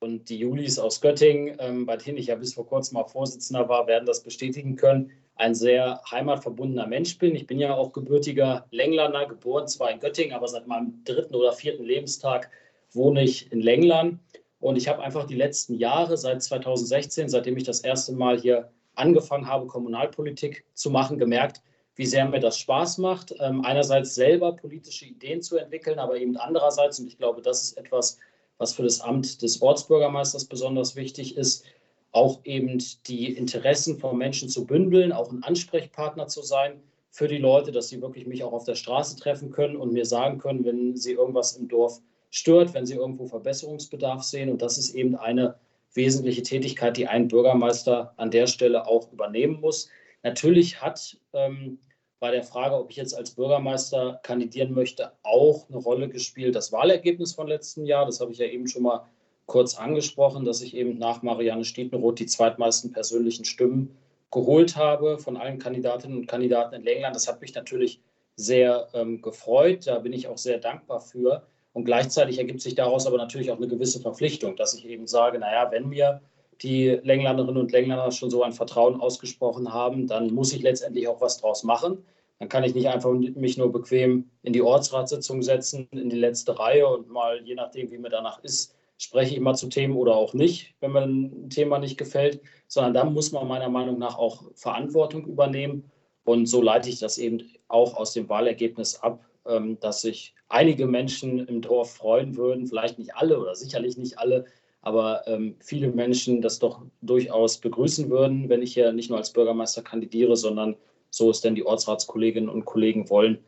und 0.00 0.28
die 0.28 0.38
Julis 0.38 0.78
aus 0.78 1.00
Göttingen, 1.00 1.56
ähm, 1.60 1.86
bei 1.86 1.96
denen 1.96 2.18
ich 2.18 2.26
ja 2.26 2.34
bis 2.34 2.54
vor 2.54 2.66
kurzem 2.66 2.96
auch 2.96 3.10
Vorsitzender 3.10 3.68
war, 3.68 3.86
werden 3.86 4.04
das 4.04 4.22
bestätigen 4.22 4.74
können, 4.74 5.12
ein 5.36 5.54
sehr 5.54 6.00
heimatverbundener 6.10 6.86
Mensch 6.86 7.18
bin. 7.18 7.36
Ich 7.36 7.46
bin 7.46 7.58
ja 7.58 7.74
auch 7.74 7.92
gebürtiger 7.92 8.66
Länglander, 8.70 9.26
geboren 9.26 9.68
zwar 9.68 9.90
in 9.92 10.00
Göttingen, 10.00 10.34
aber 10.34 10.48
seit 10.48 10.66
meinem 10.66 11.04
dritten 11.04 11.34
oder 11.34 11.52
vierten 11.52 11.84
Lebenstag 11.84 12.50
wohne 12.90 13.22
ich 13.22 13.50
in 13.52 13.60
Längland. 13.60 14.18
Und 14.58 14.76
ich 14.76 14.88
habe 14.88 15.02
einfach 15.02 15.24
die 15.24 15.36
letzten 15.36 15.74
Jahre, 15.74 16.16
seit 16.16 16.42
2016, 16.42 17.28
seitdem 17.28 17.56
ich 17.56 17.64
das 17.64 17.80
erste 17.80 18.12
Mal 18.12 18.40
hier 18.40 18.70
angefangen 18.94 19.46
habe, 19.46 19.66
Kommunalpolitik 19.66 20.64
zu 20.74 20.90
machen, 20.90 21.18
gemerkt, 21.18 21.62
wie 21.94 22.06
sehr 22.06 22.26
mir 22.26 22.40
das 22.40 22.58
Spaß 22.58 22.98
macht, 22.98 23.34
ähm, 23.40 23.64
einerseits 23.64 24.14
selber 24.14 24.52
politische 24.56 25.06
Ideen 25.06 25.42
zu 25.42 25.56
entwickeln, 25.58 25.98
aber 25.98 26.16
eben 26.16 26.36
andererseits, 26.36 26.98
und 26.98 27.06
ich 27.06 27.18
glaube, 27.18 27.42
das 27.42 27.62
ist 27.62 27.78
etwas, 27.78 28.18
was 28.58 28.72
für 28.72 28.82
das 28.82 29.00
Amt 29.00 29.42
des 29.42 29.60
Ortsbürgermeisters 29.60 30.46
besonders 30.46 30.96
wichtig 30.96 31.36
ist, 31.36 31.64
auch 32.12 32.40
eben 32.44 32.82
die 33.06 33.32
Interessen 33.32 33.98
von 33.98 34.16
Menschen 34.16 34.48
zu 34.48 34.66
bündeln, 34.66 35.12
auch 35.12 35.30
ein 35.30 35.42
Ansprechpartner 35.42 36.28
zu 36.28 36.42
sein 36.42 36.80
für 37.10 37.28
die 37.28 37.38
Leute, 37.38 37.72
dass 37.72 37.88
sie 37.88 38.00
wirklich 38.00 38.26
mich 38.26 38.44
auch 38.44 38.52
auf 38.52 38.64
der 38.64 38.74
Straße 38.74 39.16
treffen 39.16 39.50
können 39.50 39.76
und 39.76 39.92
mir 39.92 40.04
sagen 40.04 40.38
können, 40.38 40.64
wenn 40.64 40.96
sie 40.96 41.12
irgendwas 41.12 41.56
im 41.56 41.68
Dorf 41.68 42.00
stört, 42.30 42.72
wenn 42.74 42.86
sie 42.86 42.94
irgendwo 42.94 43.26
Verbesserungsbedarf 43.26 44.22
sehen. 44.22 44.50
Und 44.50 44.62
das 44.62 44.78
ist 44.78 44.94
eben 44.94 45.16
eine 45.16 45.56
wesentliche 45.94 46.42
Tätigkeit, 46.42 46.96
die 46.96 47.06
ein 47.06 47.28
Bürgermeister 47.28 48.14
an 48.16 48.30
der 48.30 48.46
Stelle 48.46 48.86
auch 48.86 49.12
übernehmen 49.12 49.60
muss. 49.60 49.90
Natürlich 50.22 50.80
hat 50.80 51.18
ähm, 51.32 51.78
bei 52.20 52.30
der 52.30 52.44
Frage, 52.44 52.76
ob 52.76 52.90
ich 52.90 52.96
jetzt 52.96 53.14
als 53.16 53.32
Bürgermeister 53.32 54.20
kandidieren 54.22 54.72
möchte, 54.74 55.12
auch 55.22 55.68
eine 55.68 55.78
Rolle 55.78 56.08
gespielt 56.08 56.54
das 56.54 56.70
Wahlergebnis 56.70 57.34
von 57.34 57.48
letztem 57.48 57.84
Jahr. 57.84 58.06
Das 58.06 58.20
habe 58.20 58.30
ich 58.30 58.38
ja 58.38 58.46
eben 58.46 58.68
schon 58.68 58.84
mal 58.84 59.08
kurz 59.46 59.76
angesprochen, 59.76 60.44
dass 60.44 60.62
ich 60.62 60.76
eben 60.76 60.98
nach 60.98 61.22
Marianne 61.22 61.64
Stietenroth 61.64 62.20
die 62.20 62.26
zweitmeisten 62.26 62.92
persönlichen 62.92 63.44
Stimmen 63.44 63.96
geholt 64.30 64.76
habe 64.76 65.18
von 65.18 65.36
allen 65.36 65.58
Kandidatinnen 65.58 66.16
und 66.16 66.26
Kandidaten 66.26 66.76
in 66.76 66.86
England. 66.86 67.16
Das 67.16 67.26
hat 67.26 67.40
mich 67.40 67.54
natürlich 67.54 68.00
sehr 68.36 68.88
ähm, 68.94 69.20
gefreut. 69.20 69.86
Da 69.86 69.98
bin 69.98 70.12
ich 70.12 70.28
auch 70.28 70.38
sehr 70.38 70.58
dankbar 70.58 71.00
für. 71.00 71.42
Und 71.72 71.84
gleichzeitig 71.84 72.38
ergibt 72.38 72.60
sich 72.60 72.74
daraus 72.74 73.06
aber 73.06 73.16
natürlich 73.16 73.50
auch 73.50 73.56
eine 73.56 73.68
gewisse 73.68 74.00
Verpflichtung, 74.00 74.56
dass 74.56 74.74
ich 74.74 74.86
eben 74.86 75.06
sage, 75.06 75.38
naja, 75.38 75.70
wenn 75.70 75.88
mir 75.88 76.20
die 76.62 76.88
Länglanderinnen 77.02 77.60
und 77.60 77.72
Länglander 77.72 78.10
schon 78.12 78.30
so 78.30 78.42
ein 78.42 78.52
Vertrauen 78.52 79.00
ausgesprochen 79.00 79.72
haben, 79.72 80.06
dann 80.06 80.32
muss 80.32 80.52
ich 80.52 80.62
letztendlich 80.62 81.08
auch 81.08 81.20
was 81.20 81.38
draus 81.38 81.64
machen. 81.64 82.04
Dann 82.38 82.48
kann 82.48 82.64
ich 82.64 82.74
nicht 82.74 82.88
einfach 82.88 83.12
mich 83.12 83.56
nur 83.56 83.70
bequem 83.70 84.30
in 84.42 84.52
die 84.52 84.62
Ortsratssitzung 84.62 85.42
setzen, 85.42 85.88
in 85.92 86.10
die 86.10 86.18
letzte 86.18 86.58
Reihe 86.58 86.86
und 86.88 87.08
mal, 87.08 87.40
je 87.44 87.54
nachdem, 87.54 87.90
wie 87.90 87.98
mir 87.98 88.08
danach 88.08 88.42
ist, 88.42 88.74
spreche 88.98 89.34
ich 89.34 89.40
mal 89.40 89.54
zu 89.54 89.68
Themen 89.68 89.96
oder 89.96 90.14
auch 90.14 90.34
nicht, 90.34 90.74
wenn 90.80 90.92
mir 90.92 91.02
ein 91.02 91.50
Thema 91.50 91.78
nicht 91.78 91.98
gefällt, 91.98 92.40
sondern 92.68 92.94
da 92.94 93.04
muss 93.04 93.32
man 93.32 93.48
meiner 93.48 93.68
Meinung 93.68 93.98
nach 93.98 94.16
auch 94.16 94.44
Verantwortung 94.54 95.26
übernehmen. 95.26 95.90
Und 96.24 96.46
so 96.46 96.62
leite 96.62 96.88
ich 96.88 97.00
das 97.00 97.18
eben 97.18 97.42
auch 97.68 97.96
aus 97.96 98.12
dem 98.12 98.28
Wahlergebnis 98.28 98.96
ab, 98.96 99.24
ähm, 99.46 99.78
dass 99.80 100.02
sich 100.02 100.34
einige 100.48 100.86
Menschen 100.86 101.46
im 101.46 101.62
Dorf 101.62 101.94
freuen 101.94 102.36
würden, 102.36 102.66
vielleicht 102.66 102.98
nicht 102.98 103.16
alle 103.16 103.40
oder 103.40 103.54
sicherlich 103.56 103.96
nicht 103.96 104.18
alle, 104.18 104.44
aber 104.82 105.22
ähm, 105.26 105.54
viele 105.60 105.88
Menschen 105.88 106.42
das 106.42 106.58
doch 106.58 106.82
durchaus 107.00 107.58
begrüßen 107.58 108.10
würden, 108.10 108.48
wenn 108.48 108.62
ich 108.62 108.74
hier 108.74 108.92
nicht 108.92 109.08
nur 109.08 109.18
als 109.18 109.32
Bürgermeister 109.32 109.82
kandidiere, 109.82 110.36
sondern 110.36 110.76
so 111.10 111.30
es 111.30 111.40
denn 111.40 111.54
die 111.54 111.64
Ortsratskolleginnen 111.64 112.50
und 112.50 112.64
Kollegen 112.64 113.08
wollen, 113.08 113.38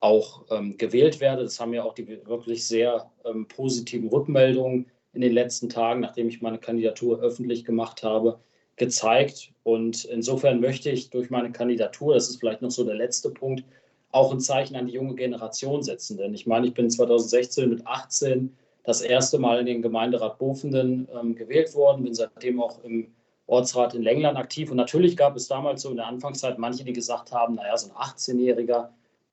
auch 0.00 0.44
ähm, 0.50 0.76
gewählt 0.76 1.20
werde. 1.20 1.44
Das 1.44 1.60
haben 1.60 1.72
ja 1.72 1.84
auch 1.84 1.94
die 1.94 2.08
wirklich 2.08 2.66
sehr 2.66 3.10
ähm, 3.24 3.46
positiven 3.46 4.08
Rückmeldungen 4.08 4.86
in 5.12 5.20
den 5.20 5.32
letzten 5.32 5.68
Tagen, 5.68 6.00
nachdem 6.00 6.28
ich 6.28 6.42
meine 6.42 6.58
Kandidatur 6.58 7.20
öffentlich 7.20 7.64
gemacht 7.64 8.02
habe, 8.02 8.40
gezeigt. 8.76 9.52
Und 9.62 10.04
insofern 10.06 10.60
möchte 10.60 10.90
ich 10.90 11.10
durch 11.10 11.30
meine 11.30 11.52
Kandidatur, 11.52 12.14
das 12.14 12.30
ist 12.30 12.40
vielleicht 12.40 12.62
noch 12.62 12.70
so 12.70 12.84
der 12.84 12.94
letzte 12.96 13.30
Punkt, 13.30 13.64
auch 14.10 14.32
ein 14.32 14.40
Zeichen 14.40 14.74
an 14.74 14.86
die 14.86 14.94
junge 14.94 15.14
Generation 15.14 15.82
setzen. 15.82 16.16
Denn 16.16 16.34
ich 16.34 16.46
meine, 16.46 16.66
ich 16.66 16.74
bin 16.74 16.90
2016 16.90 17.68
mit 17.68 17.86
18 17.86 18.56
das 18.84 19.02
erste 19.02 19.38
Mal 19.38 19.60
in 19.60 19.66
den 19.66 19.82
Gemeinderat 19.82 20.38
Bofenden 20.38 21.08
ähm, 21.18 21.34
gewählt 21.34 21.74
worden, 21.74 22.04
bin 22.04 22.14
seitdem 22.14 22.60
auch 22.60 22.82
im 22.84 23.12
Ortsrat 23.46 23.94
in 23.94 24.02
Lengland 24.02 24.38
aktiv. 24.38 24.70
Und 24.70 24.76
natürlich 24.76 25.16
gab 25.16 25.36
es 25.36 25.48
damals 25.48 25.82
so 25.82 25.90
in 25.90 25.96
der 25.96 26.06
Anfangszeit 26.06 26.58
manche, 26.58 26.84
die 26.84 26.92
gesagt 26.92 27.32
haben, 27.32 27.56
naja, 27.56 27.76
so 27.76 27.90
ein 27.90 27.96
18-Jähriger, 27.96 28.90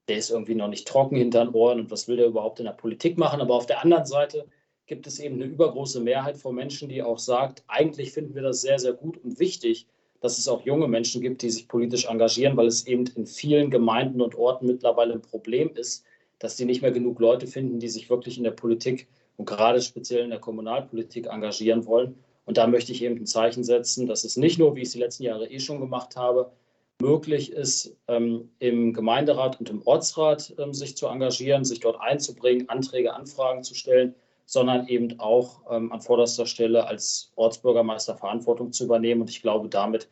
der 0.07 0.17
ist 0.17 0.31
irgendwie 0.31 0.55
noch 0.55 0.67
nicht 0.67 0.87
trocken 0.87 1.17
hinter 1.17 1.45
den 1.45 1.53
Ohren 1.53 1.79
und 1.79 1.91
was 1.91 2.07
will 2.07 2.17
der 2.17 2.27
überhaupt 2.27 2.59
in 2.59 2.65
der 2.65 2.73
Politik 2.73 3.17
machen? 3.17 3.41
Aber 3.41 3.55
auf 3.55 3.65
der 3.65 3.83
anderen 3.83 4.05
Seite 4.05 4.45
gibt 4.85 5.05
es 5.05 5.19
eben 5.19 5.35
eine 5.35 5.45
übergroße 5.45 5.99
Mehrheit 5.99 6.37
von 6.37 6.55
Menschen, 6.55 6.89
die 6.89 7.03
auch 7.03 7.19
sagt, 7.19 7.63
eigentlich 7.67 8.11
finden 8.11 8.33
wir 8.33 8.41
das 8.41 8.61
sehr, 8.61 8.79
sehr 8.79 8.93
gut 8.93 9.23
und 9.23 9.39
wichtig, 9.39 9.85
dass 10.21 10.39
es 10.39 10.47
auch 10.47 10.65
junge 10.65 10.87
Menschen 10.87 11.21
gibt, 11.21 11.41
die 11.41 11.49
sich 11.49 11.67
politisch 11.67 12.05
engagieren, 12.05 12.57
weil 12.57 12.67
es 12.67 12.87
eben 12.87 13.05
in 13.15 13.27
vielen 13.27 13.69
Gemeinden 13.69 14.21
und 14.21 14.35
Orten 14.35 14.65
mittlerweile 14.65 15.13
ein 15.13 15.21
Problem 15.21 15.75
ist, 15.75 16.03
dass 16.39 16.55
die 16.55 16.65
nicht 16.65 16.81
mehr 16.81 16.91
genug 16.91 17.19
Leute 17.19 17.45
finden, 17.45 17.79
die 17.79 17.89
sich 17.89 18.09
wirklich 18.09 18.37
in 18.37 18.43
der 18.43 18.51
Politik 18.51 19.07
und 19.37 19.45
gerade 19.45 19.81
speziell 19.81 20.23
in 20.23 20.29
der 20.29 20.39
Kommunalpolitik 20.39 21.27
engagieren 21.27 21.85
wollen. 21.85 22.15
Und 22.45 22.57
da 22.57 22.67
möchte 22.67 22.91
ich 22.91 23.03
eben 23.03 23.17
ein 23.17 23.25
Zeichen 23.25 23.63
setzen, 23.63 24.07
dass 24.07 24.23
es 24.23 24.37
nicht 24.37 24.57
nur, 24.57 24.75
wie 24.75 24.81
ich 24.81 24.87
es 24.87 24.93
die 24.93 24.99
letzten 24.99 25.23
Jahre 25.23 25.49
eh 25.49 25.59
schon 25.59 25.79
gemacht 25.79 26.15
habe, 26.15 26.51
möglich 26.99 27.51
ist, 27.51 27.95
ähm, 28.07 28.49
im 28.59 28.93
Gemeinderat 28.93 29.59
und 29.59 29.69
im 29.69 29.81
Ortsrat 29.85 30.53
ähm, 30.57 30.73
sich 30.73 30.97
zu 30.97 31.07
engagieren, 31.07 31.63
sich 31.63 31.79
dort 31.79 31.99
einzubringen, 32.01 32.69
Anträge, 32.69 33.13
Anfragen 33.13 33.63
zu 33.63 33.75
stellen, 33.75 34.15
sondern 34.45 34.87
eben 34.87 35.19
auch 35.19 35.61
ähm, 35.69 35.91
an 35.91 36.01
vorderster 36.01 36.45
Stelle 36.45 36.87
als 36.87 37.31
Ortsbürgermeister 37.35 38.15
Verantwortung 38.15 38.71
zu 38.71 38.85
übernehmen. 38.85 39.21
Und 39.21 39.29
ich 39.29 39.41
glaube, 39.41 39.67
damit 39.67 40.09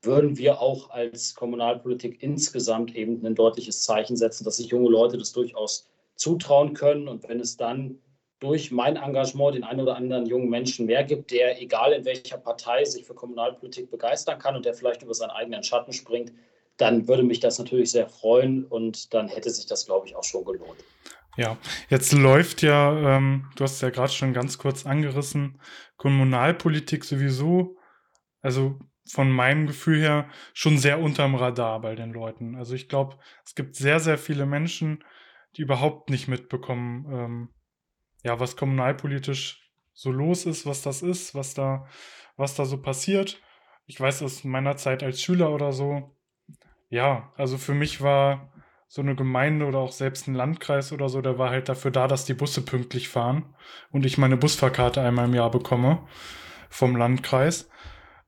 würden 0.00 0.38
wir 0.38 0.60
auch 0.60 0.90
als 0.90 1.34
Kommunalpolitik 1.34 2.22
insgesamt 2.22 2.94
eben 2.94 3.24
ein 3.26 3.34
deutliches 3.34 3.82
Zeichen 3.82 4.16
setzen, 4.16 4.44
dass 4.44 4.58
sich 4.58 4.68
junge 4.68 4.90
Leute 4.90 5.18
das 5.18 5.32
durchaus 5.32 5.88
zutrauen 6.14 6.74
können. 6.74 7.08
Und 7.08 7.28
wenn 7.28 7.40
es 7.40 7.56
dann 7.56 7.98
durch 8.44 8.70
mein 8.70 8.96
Engagement 8.96 9.54
den 9.54 9.64
einen 9.64 9.80
oder 9.80 9.96
anderen 9.96 10.26
jungen 10.26 10.50
Menschen 10.50 10.86
mehr 10.86 11.02
gibt, 11.02 11.30
der, 11.30 11.60
egal 11.60 11.92
in 11.92 12.04
welcher 12.04 12.36
Partei, 12.36 12.84
sich 12.84 13.06
für 13.06 13.14
Kommunalpolitik 13.14 13.90
begeistern 13.90 14.38
kann 14.38 14.54
und 14.54 14.66
der 14.66 14.74
vielleicht 14.74 15.02
über 15.02 15.14
seinen 15.14 15.30
eigenen 15.30 15.62
Schatten 15.62 15.92
springt, 15.92 16.32
dann 16.76 17.08
würde 17.08 17.22
mich 17.22 17.40
das 17.40 17.58
natürlich 17.58 17.90
sehr 17.90 18.06
freuen 18.06 18.64
und 18.66 19.14
dann 19.14 19.28
hätte 19.28 19.48
sich 19.48 19.66
das, 19.66 19.86
glaube 19.86 20.06
ich, 20.06 20.14
auch 20.14 20.24
schon 20.24 20.44
gelohnt. 20.44 20.84
Ja, 21.36 21.56
jetzt 21.88 22.12
läuft 22.12 22.62
ja, 22.62 23.16
ähm, 23.16 23.46
du 23.56 23.64
hast 23.64 23.80
ja 23.80 23.90
gerade 23.90 24.12
schon 24.12 24.34
ganz 24.34 24.58
kurz 24.58 24.84
angerissen, 24.84 25.58
Kommunalpolitik 25.96 27.04
sowieso, 27.04 27.76
also 28.42 28.78
von 29.06 29.30
meinem 29.30 29.66
Gefühl 29.66 30.00
her 30.00 30.28
schon 30.52 30.78
sehr 30.78 31.00
unterm 31.00 31.34
Radar 31.34 31.80
bei 31.80 31.94
den 31.94 32.12
Leuten. 32.12 32.56
Also 32.56 32.74
ich 32.74 32.88
glaube, 32.88 33.16
es 33.44 33.54
gibt 33.54 33.74
sehr, 33.74 34.00
sehr 34.00 34.18
viele 34.18 34.46
Menschen, 34.46 35.02
die 35.56 35.62
überhaupt 35.62 36.10
nicht 36.10 36.28
mitbekommen, 36.28 37.06
ähm, 37.10 37.48
ja, 38.24 38.40
was 38.40 38.56
kommunalpolitisch 38.56 39.70
so 39.92 40.10
los 40.10 40.46
ist, 40.46 40.66
was 40.66 40.82
das 40.82 41.02
ist, 41.02 41.34
was 41.34 41.54
da, 41.54 41.86
was 42.36 42.56
da 42.56 42.64
so 42.64 42.82
passiert. 42.82 43.40
Ich 43.86 44.00
weiß 44.00 44.22
aus 44.22 44.42
meiner 44.42 44.76
Zeit 44.76 45.02
als 45.02 45.22
Schüler 45.22 45.50
oder 45.50 45.72
so. 45.72 46.16
Ja, 46.88 47.32
also 47.36 47.58
für 47.58 47.74
mich 47.74 48.00
war 48.00 48.50
so 48.88 49.02
eine 49.02 49.14
Gemeinde 49.14 49.66
oder 49.66 49.78
auch 49.78 49.92
selbst 49.92 50.26
ein 50.26 50.34
Landkreis 50.34 50.92
oder 50.92 51.08
so, 51.08 51.20
der 51.20 51.38
war 51.38 51.50
halt 51.50 51.68
dafür 51.68 51.90
da, 51.90 52.08
dass 52.08 52.24
die 52.24 52.34
Busse 52.34 52.62
pünktlich 52.62 53.08
fahren 53.08 53.54
und 53.90 54.06
ich 54.06 54.18
meine 54.18 54.36
Busfahrkarte 54.36 55.00
einmal 55.00 55.26
im 55.26 55.34
Jahr 55.34 55.50
bekomme 55.50 56.06
vom 56.70 56.96
Landkreis. 56.96 57.68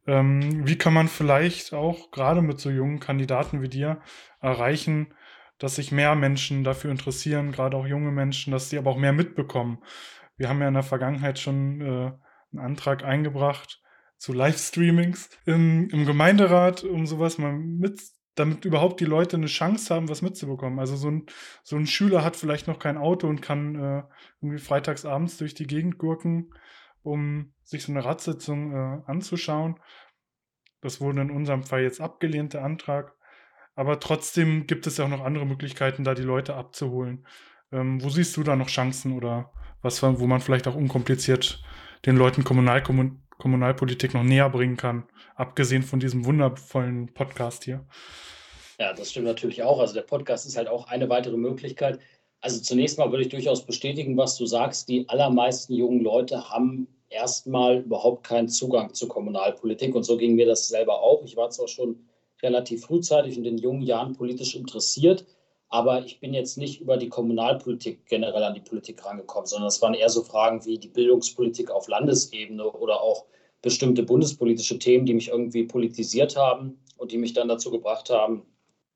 Ähm, 0.07 0.67
wie 0.67 0.77
kann 0.77 0.93
man 0.93 1.09
vielleicht 1.09 1.73
auch 1.73 2.11
gerade 2.11 2.43
mit 2.43 2.61
so 2.61 2.71
jungen 2.71 3.01
Kandidaten 3.01 3.63
wie 3.63 3.69
dir 3.69 4.01
erreichen, 4.41 5.15
dass 5.59 5.77
sich 5.77 5.93
mehr 5.93 6.15
Menschen 6.15 6.65
dafür 6.65 6.91
interessieren, 6.91 7.53
gerade 7.53 7.77
auch 7.77 7.87
junge 7.87 8.11
Menschen, 8.11 8.53
dass 8.53 8.71
sie 8.71 8.79
aber 8.79 8.91
auch 8.91 8.99
mehr 8.99 9.13
mitbekommen. 9.13 9.79
Wir 10.37 10.49
haben 10.49 10.61
ja 10.61 10.69
in 10.69 10.75
der 10.75 10.83
Vergangenheit 10.83 11.39
schon 11.39 11.81
äh, 11.81 12.13
einen 12.53 12.65
Antrag 12.65 13.05
eingebracht 13.05 13.81
zu 14.19 14.33
Livestreamings 14.33 15.31
im, 15.45 15.89
im 15.91 16.07
Gemeinderat, 16.07 16.85
um 16.85 17.07
sowas 17.07 17.39
mal 17.39 17.53
mit, 17.53 18.01
damit 18.35 18.65
überhaupt 18.65 19.01
die 19.01 19.07
Leute 19.07 19.37
eine 19.37 19.47
Chance 19.47 19.95
haben, 19.95 20.09
was 20.09 20.23
mitzubekommen. 20.23 20.79
Also 20.79 20.97
so 20.97 21.11
ein, 21.11 21.27
so 21.63 21.77
ein 21.77 21.87
Schüler 21.87 22.25
hat 22.25 22.37
vielleicht 22.37 22.67
noch 22.67 22.79
kein 22.79 22.99
Auto 22.99 23.29
und 23.29 23.41
kann 23.41 23.75
äh, 23.77 24.03
irgendwie 24.41 24.63
freitagsabends 24.63 25.39
durch 25.39 25.55
die 25.55 25.67
Gegend 25.67 25.99
gurken, 25.99 26.53
um 27.03 27.53
sich 27.63 27.83
so 27.83 27.93
eine 27.93 28.05
Ratssitzung 28.05 28.73
äh, 28.73 29.03
anzuschauen. 29.07 29.81
Das 30.81 31.01
wurde 31.01 31.23
in 31.23 31.31
unserem 31.31 31.63
Fall 31.63 31.83
jetzt 31.83 32.01
abgelehnt, 32.01 32.53
der 32.53 32.65
Antrag. 32.65 33.16
Aber 33.77 34.01
trotzdem 34.01 34.67
gibt 34.67 34.87
es 34.87 34.97
ja 34.97 35.05
auch 35.05 35.11
noch 35.11 35.25
andere 35.25 35.47
Möglichkeiten, 35.47 36.03
da 36.03 36.15
die 36.15 36.23
Leute 36.23 36.55
abzuholen. 36.55 37.27
Ähm, 37.71 38.03
wo 38.03 38.09
siehst 38.09 38.37
du 38.37 38.43
da 38.43 38.57
noch 38.57 38.69
Chancen 38.69 39.13
oder 39.13 39.53
was, 39.83 40.03
wo 40.03 40.27
man 40.27 40.41
vielleicht 40.41 40.67
auch 40.67 40.75
unkompliziert 40.75 41.63
den 42.05 42.17
Leuten 42.17 42.43
Kommunal 42.43 42.83
Kommunalpolitik 42.83 44.15
noch 44.15 44.23
näher 44.23 44.49
bringen 44.49 44.77
kann, 44.77 45.05
abgesehen 45.35 45.83
von 45.83 46.01
diesem 46.01 46.25
wundervollen 46.25 47.13
Podcast 47.13 47.65
hier? 47.65 47.85
Ja, 48.79 48.93
das 48.95 49.11
stimmt 49.11 49.27
natürlich 49.27 49.63
auch. 49.63 49.79
Also 49.79 49.95
der 49.95 50.03
Podcast 50.03 50.47
ist 50.47 50.57
halt 50.57 50.69
auch 50.69 50.87
eine 50.87 51.09
weitere 51.09 51.37
Möglichkeit. 51.37 51.99
Also 52.41 52.61
zunächst 52.61 52.99
mal 52.99 53.11
würde 53.11 53.25
ich 53.25 53.29
durchaus 53.29 53.67
bestätigen, 53.67 54.17
was 54.17 54.37
du 54.37 54.47
sagst. 54.47 54.89
Die 54.89 55.09
allermeisten 55.09 55.75
jungen 55.75 56.01
Leute 56.01 56.49
haben 56.49 56.87
erstmal 57.09 57.79
überhaupt 57.81 58.27
keinen 58.27 58.49
Zugang 58.49 58.95
zur 58.95 59.09
Kommunalpolitik. 59.09 59.95
Und 59.95 60.05
so 60.05 60.17
ging 60.17 60.35
mir 60.35 60.47
das 60.47 60.69
selber 60.69 61.01
auch. 61.01 61.25
Ich 61.25 61.37
war 61.37 61.51
zwar 61.51 61.69
schon 61.69 62.07
relativ 62.43 62.87
frühzeitig 62.87 63.37
in 63.37 63.45
den 63.45 63.59
jungen 63.59 63.83
Jahren 63.83 64.15
politisch 64.15 64.55
interessiert. 64.55 65.27
Aber 65.69 66.05
ich 66.05 66.21
bin 66.21 66.33
jetzt 66.33 66.59
nicht 66.59 66.81
über 66.81 66.97
die 66.97 67.09
Kommunalpolitik 67.09 68.07
generell 68.07 68.43
an 68.45 68.55
die 68.55 68.61
Politik 68.61 69.05
rangekommen, 69.05 69.47
sondern 69.47 69.69
es 69.69 69.83
waren 69.83 69.95
eher 69.95 70.09
so 70.09 70.23
Fragen 70.23 70.65
wie 70.65 70.79
die 70.79 70.89
Bildungspolitik 70.89 71.71
auf 71.71 71.89
Landesebene 71.89 72.65
oder 72.71 73.01
auch 73.01 73.25
bestimmte 73.63 74.05
bundespolitische 74.05 74.79
Themen, 74.79 75.07
die 75.07 75.15
mich 75.15 75.29
irgendwie 75.29 75.65
politisiert 75.65 76.37
haben 76.37 76.79
und 76.99 77.11
die 77.11 77.19
mich 77.19 77.33
dann 77.33 77.49
dazu 77.49 77.71
gebracht 77.71 78.11
haben, 78.11 78.43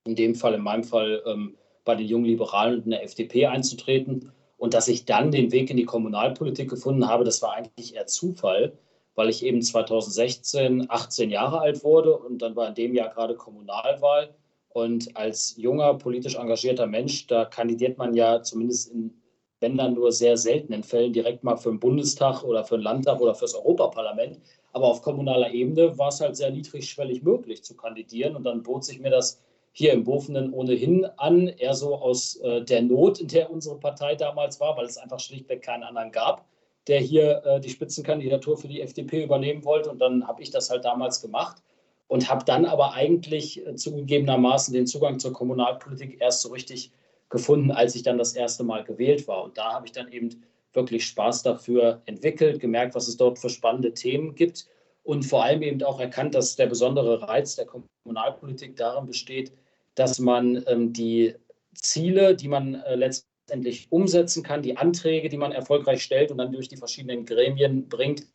in 0.06 0.14
dem 0.14 0.34
Fall, 0.34 0.54
in 0.54 0.62
meinem 0.62 0.84
Fall, 0.84 1.22
ähm, 1.26 1.56
bei 1.84 1.94
den 1.94 2.06
jungen 2.06 2.26
Liberalen 2.26 2.76
und 2.76 2.84
in 2.84 2.90
der 2.90 3.02
FDP 3.02 3.46
einzutreten. 3.46 4.30
Und 4.56 4.74
dass 4.74 4.88
ich 4.88 5.06
dann 5.06 5.32
den 5.32 5.52
Weg 5.52 5.70
in 5.70 5.76
die 5.76 5.84
Kommunalpolitik 5.84 6.68
gefunden 6.68 7.08
habe, 7.08 7.24
das 7.24 7.42
war 7.42 7.54
eigentlich 7.54 7.94
eher 7.94 8.06
Zufall, 8.06 8.78
weil 9.14 9.28
ich 9.28 9.44
eben 9.44 9.62
2016 9.62 10.86
18 10.88 11.30
Jahre 11.30 11.60
alt 11.60 11.84
wurde 11.84 12.16
und 12.16 12.42
dann 12.42 12.56
war 12.56 12.68
in 12.68 12.74
dem 12.74 12.94
Jahr 12.94 13.10
gerade 13.10 13.34
Kommunalwahl. 13.34 14.34
Und 14.72 15.16
als 15.16 15.56
junger, 15.56 15.94
politisch 15.94 16.36
engagierter 16.36 16.86
Mensch, 16.86 17.26
da 17.26 17.44
kandidiert 17.44 17.98
man 17.98 18.14
ja 18.14 18.40
zumindest 18.42 18.92
in, 18.92 19.12
dann 19.60 19.94
nur 19.94 20.12
sehr 20.12 20.36
seltenen 20.36 20.84
Fällen, 20.84 21.12
direkt 21.12 21.42
mal 21.44 21.56
für 21.56 21.70
den 21.70 21.80
Bundestag 21.80 22.44
oder 22.44 22.64
für 22.64 22.78
den 22.78 22.84
Landtag 22.84 23.20
oder 23.20 23.34
fürs 23.34 23.54
Europaparlament. 23.54 24.40
Aber 24.72 24.86
auf 24.86 25.02
kommunaler 25.02 25.52
Ebene 25.52 25.98
war 25.98 26.08
es 26.08 26.20
halt 26.20 26.36
sehr 26.36 26.50
niedrigschwellig 26.52 27.22
möglich 27.22 27.64
zu 27.64 27.76
kandidieren. 27.76 28.36
Und 28.36 28.44
dann 28.44 28.62
bot 28.62 28.84
sich 28.84 29.00
mir 29.00 29.10
das 29.10 29.42
hier 29.72 29.92
im 29.92 30.04
Bofenen 30.04 30.52
ohnehin 30.52 31.04
an, 31.16 31.48
eher 31.48 31.74
so 31.74 31.96
aus 31.96 32.36
äh, 32.36 32.62
der 32.62 32.82
Not, 32.82 33.20
in 33.20 33.28
der 33.28 33.50
unsere 33.50 33.76
Partei 33.76 34.14
damals 34.14 34.60
war, 34.60 34.76
weil 34.76 34.86
es 34.86 34.98
einfach 34.98 35.20
schlichtweg 35.20 35.62
keinen 35.62 35.82
anderen 35.82 36.12
gab 36.12 36.46
der 36.90 37.00
hier 37.00 37.42
äh, 37.44 37.60
die 37.60 37.70
Spitzenkandidatur 37.70 38.58
für 38.58 38.68
die 38.68 38.80
FDP 38.80 39.22
übernehmen 39.22 39.64
wollte. 39.64 39.90
Und 39.90 40.00
dann 40.00 40.26
habe 40.26 40.42
ich 40.42 40.50
das 40.50 40.70
halt 40.70 40.84
damals 40.84 41.22
gemacht 41.22 41.62
und 42.08 42.28
habe 42.28 42.44
dann 42.44 42.66
aber 42.66 42.94
eigentlich 42.94 43.64
äh, 43.64 43.76
zugegebenermaßen 43.76 44.74
den 44.74 44.88
Zugang 44.88 45.20
zur 45.20 45.32
Kommunalpolitik 45.32 46.20
erst 46.20 46.42
so 46.42 46.48
richtig 46.50 46.90
gefunden, 47.28 47.70
als 47.70 47.94
ich 47.94 48.02
dann 48.02 48.18
das 48.18 48.34
erste 48.34 48.64
Mal 48.64 48.82
gewählt 48.82 49.28
war. 49.28 49.44
Und 49.44 49.56
da 49.56 49.72
habe 49.72 49.86
ich 49.86 49.92
dann 49.92 50.10
eben 50.10 50.42
wirklich 50.72 51.06
Spaß 51.06 51.44
dafür 51.44 52.02
entwickelt, 52.06 52.58
gemerkt, 52.58 52.96
was 52.96 53.06
es 53.06 53.16
dort 53.16 53.38
für 53.38 53.48
spannende 53.48 53.94
Themen 53.94 54.34
gibt 54.34 54.66
und 55.04 55.24
vor 55.24 55.44
allem 55.44 55.62
eben 55.62 55.82
auch 55.84 56.00
erkannt, 56.00 56.34
dass 56.34 56.56
der 56.56 56.66
besondere 56.66 57.22
Reiz 57.22 57.54
der 57.54 57.66
Kommunalpolitik 57.66 58.76
darin 58.76 59.06
besteht, 59.06 59.52
dass 59.94 60.18
man 60.18 60.64
ähm, 60.66 60.92
die 60.92 61.36
Ziele, 61.74 62.34
die 62.34 62.48
man 62.48 62.74
äh, 62.74 62.96
letztendlich 62.96 63.29
letztendlich 63.50 63.88
umsetzen 63.90 64.44
kann, 64.44 64.62
die 64.62 64.76
Anträge, 64.76 65.28
die 65.28 65.36
man 65.36 65.50
erfolgreich 65.50 66.04
stellt 66.04 66.30
und 66.30 66.38
dann 66.38 66.52
durch 66.52 66.68
die 66.68 66.76
verschiedenen 66.76 67.26
Gremien 67.26 67.88
bringt, 67.88 68.26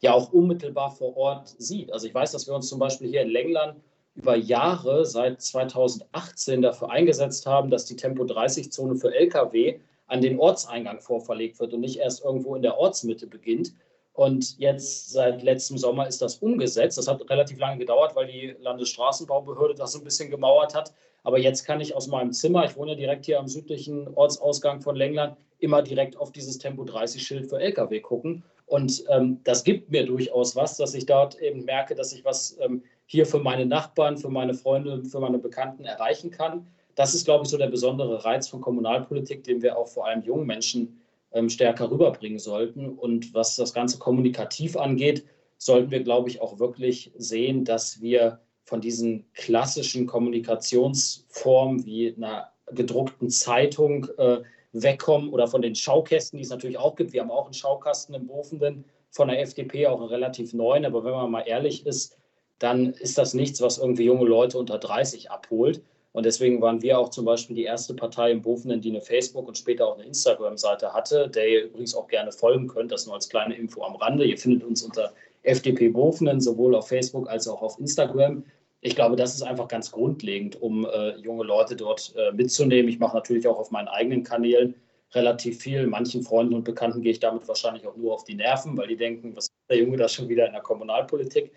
ja 0.00 0.12
auch 0.12 0.32
unmittelbar 0.32 0.90
vor 0.90 1.16
Ort 1.16 1.54
sieht. 1.56 1.92
Also 1.92 2.08
ich 2.08 2.14
weiß, 2.14 2.32
dass 2.32 2.48
wir 2.48 2.54
uns 2.54 2.68
zum 2.68 2.80
Beispiel 2.80 3.08
hier 3.08 3.22
in 3.22 3.28
Lengland 3.28 3.80
über 4.16 4.34
Jahre 4.34 5.06
seit 5.06 5.40
2018 5.40 6.62
dafür 6.62 6.90
eingesetzt 6.90 7.46
haben, 7.46 7.70
dass 7.70 7.84
die 7.84 7.94
Tempo-30-Zone 7.94 8.96
für 8.96 9.14
Lkw 9.14 9.78
an 10.08 10.20
den 10.20 10.40
Ortseingang 10.40 11.00
vorverlegt 11.00 11.60
wird 11.60 11.72
und 11.72 11.80
nicht 11.80 11.98
erst 11.98 12.24
irgendwo 12.24 12.56
in 12.56 12.62
der 12.62 12.76
Ortsmitte 12.76 13.28
beginnt. 13.28 13.72
Und 14.14 14.58
jetzt 14.58 15.12
seit 15.12 15.44
letztem 15.44 15.78
Sommer 15.78 16.08
ist 16.08 16.22
das 16.22 16.38
umgesetzt. 16.38 16.98
Das 16.98 17.06
hat 17.06 17.30
relativ 17.30 17.58
lange 17.58 17.78
gedauert, 17.78 18.16
weil 18.16 18.26
die 18.26 18.56
Landesstraßenbaubehörde 18.58 19.74
das 19.74 19.92
so 19.92 19.98
ein 19.98 20.04
bisschen 20.04 20.30
gemauert 20.30 20.74
hat. 20.74 20.92
Aber 21.26 21.38
jetzt 21.38 21.64
kann 21.64 21.80
ich 21.80 21.92
aus 21.96 22.06
meinem 22.06 22.32
Zimmer, 22.32 22.66
ich 22.66 22.76
wohne 22.76 22.94
direkt 22.94 23.26
hier 23.26 23.40
am 23.40 23.48
südlichen 23.48 24.06
Ortsausgang 24.14 24.80
von 24.80 24.94
Lengland, 24.94 25.36
immer 25.58 25.82
direkt 25.82 26.16
auf 26.16 26.30
dieses 26.30 26.56
Tempo 26.58 26.84
30-Schild 26.84 27.48
für 27.48 27.58
Lkw 27.58 27.98
gucken. 27.98 28.44
Und 28.66 29.02
ähm, 29.08 29.40
das 29.42 29.64
gibt 29.64 29.90
mir 29.90 30.06
durchaus 30.06 30.54
was, 30.54 30.76
dass 30.76 30.94
ich 30.94 31.04
dort 31.04 31.36
eben 31.40 31.64
merke, 31.64 31.96
dass 31.96 32.12
ich 32.12 32.24
was 32.24 32.56
ähm, 32.60 32.84
hier 33.06 33.26
für 33.26 33.40
meine 33.40 33.66
Nachbarn, 33.66 34.16
für 34.16 34.28
meine 34.28 34.54
Freunde, 34.54 35.04
für 35.04 35.18
meine 35.18 35.40
Bekannten 35.40 35.84
erreichen 35.84 36.30
kann. 36.30 36.68
Das 36.94 37.12
ist, 37.12 37.24
glaube 37.24 37.42
ich, 37.42 37.50
so 37.50 37.58
der 37.58 37.70
besondere 37.70 38.24
Reiz 38.24 38.46
von 38.46 38.60
Kommunalpolitik, 38.60 39.42
den 39.42 39.62
wir 39.62 39.76
auch 39.76 39.88
vor 39.88 40.06
allem 40.06 40.22
jungen 40.22 40.46
Menschen 40.46 41.00
ähm, 41.32 41.48
stärker 41.48 41.90
rüberbringen 41.90 42.38
sollten. 42.38 42.88
Und 42.88 43.34
was 43.34 43.56
das 43.56 43.74
Ganze 43.74 43.98
kommunikativ 43.98 44.76
angeht, 44.76 45.24
sollten 45.58 45.90
wir, 45.90 46.04
glaube 46.04 46.28
ich, 46.28 46.40
auch 46.40 46.60
wirklich 46.60 47.10
sehen, 47.16 47.64
dass 47.64 48.00
wir 48.00 48.38
von 48.66 48.80
diesen 48.80 49.24
klassischen 49.32 50.06
Kommunikationsformen 50.06 51.86
wie 51.86 52.14
einer 52.14 52.50
gedruckten 52.72 53.30
Zeitung 53.30 54.08
äh, 54.18 54.42
wegkommen 54.72 55.30
oder 55.30 55.46
von 55.46 55.62
den 55.62 55.74
Schaukästen, 55.74 56.36
die 56.36 56.44
es 56.44 56.50
natürlich 56.50 56.76
auch 56.76 56.96
gibt. 56.96 57.12
Wir 57.12 57.22
haben 57.22 57.30
auch 57.30 57.44
einen 57.44 57.54
Schaukasten 57.54 58.14
im 58.14 58.26
Bofenden 58.26 58.84
von 59.10 59.28
der 59.28 59.40
FDP, 59.40 59.86
auch 59.86 60.00
einen 60.00 60.08
relativ 60.08 60.52
neuen. 60.52 60.84
Aber 60.84 61.04
wenn 61.04 61.12
man 61.12 61.30
mal 61.30 61.42
ehrlich 61.42 61.86
ist, 61.86 62.18
dann 62.58 62.92
ist 62.92 63.18
das 63.18 63.34
nichts, 63.34 63.60
was 63.62 63.78
irgendwie 63.78 64.04
junge 64.04 64.26
Leute 64.26 64.58
unter 64.58 64.78
30 64.78 65.30
abholt. 65.30 65.82
Und 66.12 66.24
deswegen 66.24 66.60
waren 66.60 66.82
wir 66.82 66.98
auch 66.98 67.10
zum 67.10 67.24
Beispiel 67.24 67.54
die 67.54 67.64
erste 67.64 67.94
Partei 67.94 68.30
im 68.30 68.42
Bofenden, 68.42 68.80
die 68.80 68.90
eine 68.90 69.02
Facebook- 69.02 69.46
und 69.46 69.58
später 69.58 69.86
auch 69.86 69.94
eine 69.94 70.06
Instagram-Seite 70.06 70.92
hatte, 70.92 71.28
der 71.28 71.48
ihr 71.48 71.64
übrigens 71.64 71.94
auch 71.94 72.08
gerne 72.08 72.32
folgen 72.32 72.66
könnt. 72.66 72.90
Das 72.90 73.06
nur 73.06 73.14
als 73.14 73.28
kleine 73.28 73.54
Info 73.54 73.82
am 73.84 73.96
Rande. 73.96 74.24
Ihr 74.24 74.38
findet 74.38 74.64
uns 74.64 74.82
unter 74.82 75.12
FDP 75.42 75.90
Bofenen 75.90 76.40
sowohl 76.40 76.74
auf 76.74 76.88
Facebook 76.88 77.28
als 77.28 77.46
auch 77.46 77.62
auf 77.62 77.78
Instagram 77.78 78.44
ich 78.80 78.94
glaube, 78.94 79.16
das 79.16 79.34
ist 79.34 79.42
einfach 79.42 79.68
ganz 79.68 79.90
grundlegend, 79.90 80.60
um 80.60 80.84
äh, 80.84 81.16
junge 81.16 81.44
Leute 81.44 81.76
dort 81.76 82.14
äh, 82.16 82.32
mitzunehmen. 82.32 82.88
Ich 82.88 82.98
mache 82.98 83.16
natürlich 83.16 83.46
auch 83.48 83.58
auf 83.58 83.70
meinen 83.70 83.88
eigenen 83.88 84.22
Kanälen 84.22 84.74
relativ 85.12 85.60
viel. 85.60 85.86
Manchen 85.86 86.22
Freunden 86.22 86.54
und 86.54 86.64
Bekannten 86.64 87.02
gehe 87.02 87.12
ich 87.12 87.20
damit 87.20 87.48
wahrscheinlich 87.48 87.86
auch 87.86 87.96
nur 87.96 88.14
auf 88.14 88.24
die 88.24 88.34
Nerven, 88.34 88.76
weil 88.76 88.88
die 88.88 88.96
denken, 88.96 89.34
was 89.34 89.44
ist 89.44 89.52
der 89.70 89.78
Junge 89.78 89.96
da 89.96 90.08
schon 90.08 90.28
wieder 90.28 90.46
in 90.46 90.52
der 90.52 90.62
Kommunalpolitik? 90.62 91.52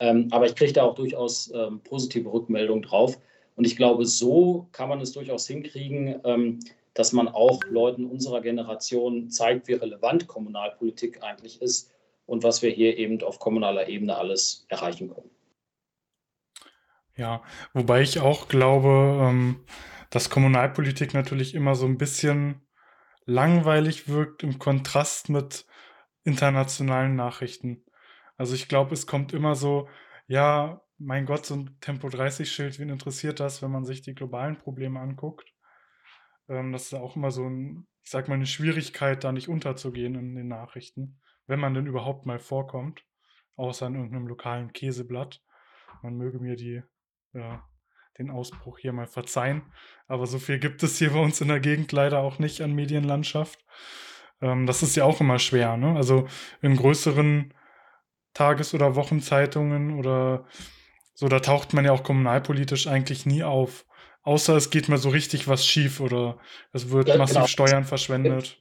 Ähm, 0.00 0.28
aber 0.30 0.46
ich 0.46 0.54
kriege 0.54 0.72
da 0.72 0.82
auch 0.84 0.94
durchaus 0.94 1.52
ähm, 1.54 1.80
positive 1.80 2.32
Rückmeldungen 2.32 2.82
drauf. 2.82 3.18
Und 3.54 3.66
ich 3.66 3.76
glaube, 3.76 4.06
so 4.06 4.66
kann 4.72 4.88
man 4.88 5.00
es 5.00 5.12
durchaus 5.12 5.46
hinkriegen, 5.46 6.20
ähm, 6.24 6.60
dass 6.94 7.12
man 7.12 7.28
auch 7.28 7.60
Leuten 7.68 8.06
unserer 8.06 8.40
Generation 8.40 9.30
zeigt, 9.30 9.68
wie 9.68 9.74
relevant 9.74 10.26
Kommunalpolitik 10.26 11.22
eigentlich 11.22 11.60
ist 11.62 11.92
und 12.26 12.42
was 12.42 12.62
wir 12.62 12.70
hier 12.70 12.98
eben 12.98 13.22
auf 13.22 13.38
kommunaler 13.38 13.88
Ebene 13.88 14.16
alles 14.16 14.66
erreichen 14.68 15.12
können. 15.14 15.30
Ja, 17.16 17.42
wobei 17.74 18.02
ich 18.02 18.20
auch 18.20 18.48
glaube, 18.48 19.18
ähm, 19.20 19.64
dass 20.10 20.30
Kommunalpolitik 20.30 21.14
natürlich 21.14 21.54
immer 21.54 21.74
so 21.74 21.86
ein 21.86 21.98
bisschen 21.98 22.62
langweilig 23.26 24.08
wirkt 24.08 24.42
im 24.42 24.58
Kontrast 24.58 25.28
mit 25.28 25.66
internationalen 26.24 27.14
Nachrichten. 27.16 27.84
Also 28.36 28.54
ich 28.54 28.68
glaube, 28.68 28.94
es 28.94 29.06
kommt 29.06 29.32
immer 29.32 29.54
so, 29.54 29.88
ja, 30.26 30.82
mein 30.98 31.26
Gott, 31.26 31.46
so 31.46 31.54
ein 31.54 31.76
Tempo 31.80 32.08
30-Schild, 32.08 32.78
wen 32.78 32.88
interessiert 32.88 33.40
das, 33.40 33.62
wenn 33.62 33.70
man 33.70 33.84
sich 33.84 34.02
die 34.02 34.14
globalen 34.14 34.56
Probleme 34.56 35.00
anguckt? 35.00 35.52
Ähm, 36.48 36.72
das 36.72 36.84
ist 36.84 36.94
auch 36.94 37.16
immer 37.16 37.30
so 37.30 37.48
ein, 37.48 37.86
ich 38.02 38.10
sag 38.10 38.28
mal, 38.28 38.34
eine 38.34 38.46
Schwierigkeit, 38.46 39.24
da 39.24 39.32
nicht 39.32 39.48
unterzugehen 39.48 40.14
in 40.14 40.34
den 40.34 40.48
Nachrichten, 40.48 41.20
wenn 41.46 41.60
man 41.60 41.74
denn 41.74 41.86
überhaupt 41.86 42.26
mal 42.26 42.38
vorkommt, 42.38 43.04
außer 43.56 43.86
in 43.86 43.96
irgendeinem 43.96 44.28
lokalen 44.28 44.72
Käseblatt. 44.72 45.42
Man 46.02 46.16
möge 46.16 46.38
mir 46.38 46.56
die, 46.56 46.82
ja, 47.32 47.62
den 48.18 48.30
Ausbruch 48.30 48.78
hier 48.78 48.92
mal 48.92 49.06
verzeihen, 49.06 49.62
aber 50.06 50.26
so 50.26 50.38
viel 50.38 50.58
gibt 50.58 50.82
es 50.82 50.98
hier 50.98 51.10
bei 51.10 51.20
uns 51.20 51.40
in 51.40 51.48
der 51.48 51.60
Gegend 51.60 51.92
leider 51.92 52.20
auch 52.20 52.38
nicht 52.38 52.60
an 52.60 52.72
Medienlandschaft. 52.72 53.64
Ähm, 54.40 54.66
das 54.66 54.82
ist 54.82 54.96
ja 54.96 55.04
auch 55.04 55.20
immer 55.20 55.38
schwer, 55.38 55.76
ne? 55.76 55.96
Also 55.96 56.26
in 56.60 56.76
größeren 56.76 57.54
Tages- 58.34 58.74
oder 58.74 58.96
Wochenzeitungen 58.96 59.98
oder 59.98 60.46
so, 61.14 61.28
da 61.28 61.40
taucht 61.40 61.74
man 61.74 61.84
ja 61.84 61.92
auch 61.92 62.02
kommunalpolitisch 62.02 62.86
eigentlich 62.86 63.26
nie 63.26 63.42
auf. 63.42 63.86
Außer 64.22 64.56
es 64.56 64.70
geht 64.70 64.88
mal 64.88 64.98
so 64.98 65.08
richtig 65.08 65.48
was 65.48 65.66
schief 65.66 66.00
oder 66.00 66.38
es 66.72 66.90
wird 66.90 67.08
ja, 67.08 67.16
massiv 67.16 67.36
genau. 67.36 67.46
Steuern 67.46 67.84
verschwendet. 67.84 68.58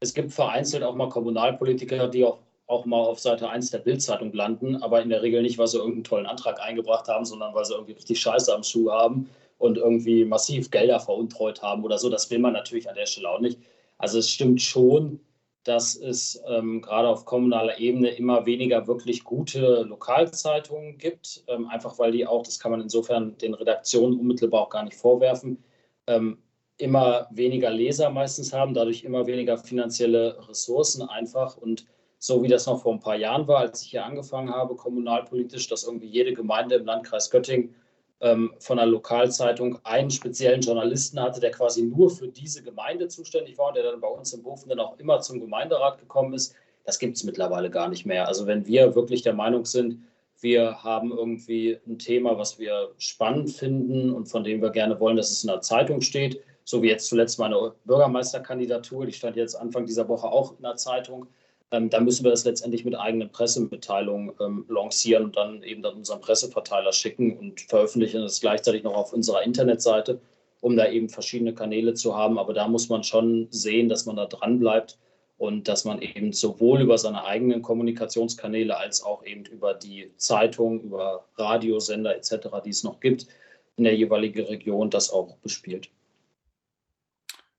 Es 0.00 0.14
gibt 0.14 0.32
vereinzelt 0.32 0.82
auch 0.82 0.94
mal 0.94 1.08
Kommunalpolitiker, 1.08 2.08
die 2.08 2.24
auch, 2.24 2.38
auch 2.68 2.84
mal 2.84 3.00
auf 3.00 3.18
Seite 3.18 3.48
1 3.48 3.70
der 3.70 3.78
Bildzeitung 3.78 4.32
landen, 4.32 4.76
aber 4.76 5.02
in 5.02 5.08
der 5.08 5.22
Regel 5.22 5.42
nicht, 5.42 5.58
weil 5.58 5.66
sie 5.66 5.78
irgendeinen 5.78 6.04
tollen 6.04 6.26
Antrag 6.26 6.60
eingebracht 6.60 7.08
haben, 7.08 7.24
sondern 7.24 7.54
weil 7.54 7.64
sie 7.64 7.72
irgendwie 7.72 7.94
richtig 7.94 8.20
Scheiße 8.20 8.54
am 8.54 8.62
Schuh 8.62 8.90
haben 8.90 9.28
und 9.56 9.78
irgendwie 9.78 10.24
massiv 10.24 10.70
Gelder 10.70 11.00
veruntreut 11.00 11.62
haben 11.62 11.82
oder 11.82 11.98
so. 11.98 12.10
Das 12.10 12.30
will 12.30 12.38
man 12.38 12.52
natürlich 12.52 12.88
an 12.88 12.94
der 12.94 13.06
Stelle 13.06 13.30
auch 13.30 13.40
nicht. 13.40 13.58
Also 13.96 14.18
es 14.18 14.30
stimmt 14.30 14.60
schon, 14.62 15.18
dass 15.64 15.96
es 15.96 16.42
ähm, 16.46 16.82
gerade 16.82 17.08
auf 17.08 17.24
kommunaler 17.24 17.78
Ebene 17.78 18.10
immer 18.10 18.46
weniger 18.46 18.86
wirklich 18.86 19.24
gute 19.24 19.82
Lokalzeitungen 19.82 20.98
gibt, 20.98 21.44
ähm, 21.48 21.68
einfach 21.68 21.98
weil 21.98 22.12
die 22.12 22.26
auch, 22.26 22.42
das 22.42 22.58
kann 22.58 22.70
man 22.70 22.80
insofern 22.82 23.36
den 23.38 23.54
Redaktionen 23.54 24.18
unmittelbar 24.18 24.62
auch 24.62 24.70
gar 24.70 24.84
nicht 24.84 24.96
vorwerfen, 24.96 25.64
ähm, 26.06 26.38
immer 26.76 27.26
weniger 27.30 27.70
Leser 27.70 28.10
meistens 28.10 28.52
haben, 28.52 28.72
dadurch 28.72 29.04
immer 29.04 29.26
weniger 29.26 29.58
finanzielle 29.58 30.48
Ressourcen 30.48 31.02
einfach 31.02 31.56
und 31.56 31.86
so 32.18 32.42
wie 32.42 32.48
das 32.48 32.66
noch 32.66 32.82
vor 32.82 32.92
ein 32.92 33.00
paar 33.00 33.16
Jahren 33.16 33.46
war, 33.46 33.58
als 33.58 33.82
ich 33.82 33.90
hier 33.90 34.04
angefangen 34.04 34.50
habe, 34.50 34.74
kommunalpolitisch, 34.74 35.68
dass 35.68 35.84
irgendwie 35.84 36.08
jede 36.08 36.32
Gemeinde 36.32 36.76
im 36.76 36.86
Landkreis 36.86 37.30
Göttingen 37.30 37.74
ähm, 38.20 38.52
von 38.58 38.78
einer 38.78 38.90
Lokalzeitung 38.90 39.78
einen 39.84 40.10
speziellen 40.10 40.60
Journalisten 40.60 41.20
hatte, 41.20 41.40
der 41.40 41.52
quasi 41.52 41.82
nur 41.82 42.10
für 42.10 42.28
diese 42.28 42.62
Gemeinde 42.62 43.08
zuständig 43.08 43.56
war 43.58 43.68
und 43.68 43.76
der 43.76 43.84
dann 43.84 44.00
bei 44.00 44.08
uns 44.08 44.32
im 44.32 44.42
Bofen 44.42 44.68
dann 44.68 44.80
auch 44.80 44.98
immer 44.98 45.20
zum 45.20 45.40
Gemeinderat 45.40 45.98
gekommen 45.98 46.34
ist. 46.34 46.54
Das 46.84 46.98
gibt 46.98 47.16
es 47.16 47.24
mittlerweile 47.24 47.70
gar 47.70 47.88
nicht 47.88 48.06
mehr. 48.06 48.26
Also 48.26 48.46
wenn 48.46 48.66
wir 48.66 48.94
wirklich 48.94 49.22
der 49.22 49.34
Meinung 49.34 49.64
sind, 49.64 50.02
wir 50.40 50.82
haben 50.82 51.10
irgendwie 51.10 51.78
ein 51.86 51.98
Thema, 51.98 52.38
was 52.38 52.58
wir 52.58 52.92
spannend 52.98 53.50
finden 53.50 54.12
und 54.12 54.26
von 54.26 54.44
dem 54.44 54.62
wir 54.62 54.70
gerne 54.70 54.98
wollen, 55.00 55.16
dass 55.16 55.30
es 55.30 55.42
in 55.42 55.48
der 55.48 55.60
Zeitung 55.60 56.00
steht, 56.00 56.40
so 56.64 56.82
wie 56.82 56.88
jetzt 56.88 57.08
zuletzt 57.08 57.38
meine 57.38 57.72
Bürgermeisterkandidatur, 57.84 59.06
die 59.06 59.12
stand 59.12 59.36
jetzt 59.36 59.54
Anfang 59.54 59.86
dieser 59.86 60.08
Woche 60.08 60.28
auch 60.28 60.56
in 60.56 60.62
der 60.62 60.76
Zeitung, 60.76 61.26
ähm, 61.70 61.90
dann 61.90 62.04
müssen 62.04 62.24
wir 62.24 62.30
das 62.30 62.44
letztendlich 62.44 62.84
mit 62.84 62.98
eigenen 62.98 63.30
Pressemitteilungen 63.30 64.32
ähm, 64.40 64.64
lancieren 64.68 65.24
und 65.24 65.36
dann 65.36 65.62
eben 65.62 65.82
dann 65.82 65.96
unseren 65.96 66.20
Presseverteiler 66.20 66.92
schicken 66.92 67.36
und 67.36 67.60
veröffentlichen 67.60 68.22
das 68.22 68.40
gleichzeitig 68.40 68.84
noch 68.84 68.94
auf 68.94 69.12
unserer 69.12 69.42
Internetseite, 69.42 70.20
um 70.60 70.76
da 70.76 70.88
eben 70.88 71.08
verschiedene 71.08 71.54
Kanäle 71.54 71.94
zu 71.94 72.16
haben. 72.16 72.38
Aber 72.38 72.54
da 72.54 72.68
muss 72.68 72.88
man 72.88 73.04
schon 73.04 73.48
sehen, 73.50 73.88
dass 73.88 74.06
man 74.06 74.16
da 74.16 74.26
dran 74.26 74.58
bleibt 74.58 74.98
und 75.36 75.68
dass 75.68 75.84
man 75.84 76.00
eben 76.00 76.32
sowohl 76.32 76.80
über 76.80 76.96
seine 76.98 77.24
eigenen 77.24 77.62
Kommunikationskanäle 77.62 78.76
als 78.76 79.02
auch 79.02 79.24
eben 79.24 79.44
über 79.44 79.74
die 79.74 80.10
Zeitung, 80.16 80.80
über 80.82 81.26
Radiosender 81.36 82.16
etc., 82.16 82.48
die 82.64 82.70
es 82.70 82.82
noch 82.82 82.98
gibt, 83.00 83.26
in 83.76 83.84
der 83.84 83.94
jeweiligen 83.94 84.44
Region 84.46 84.90
das 84.90 85.10
auch 85.12 85.36
bespielt. 85.36 85.90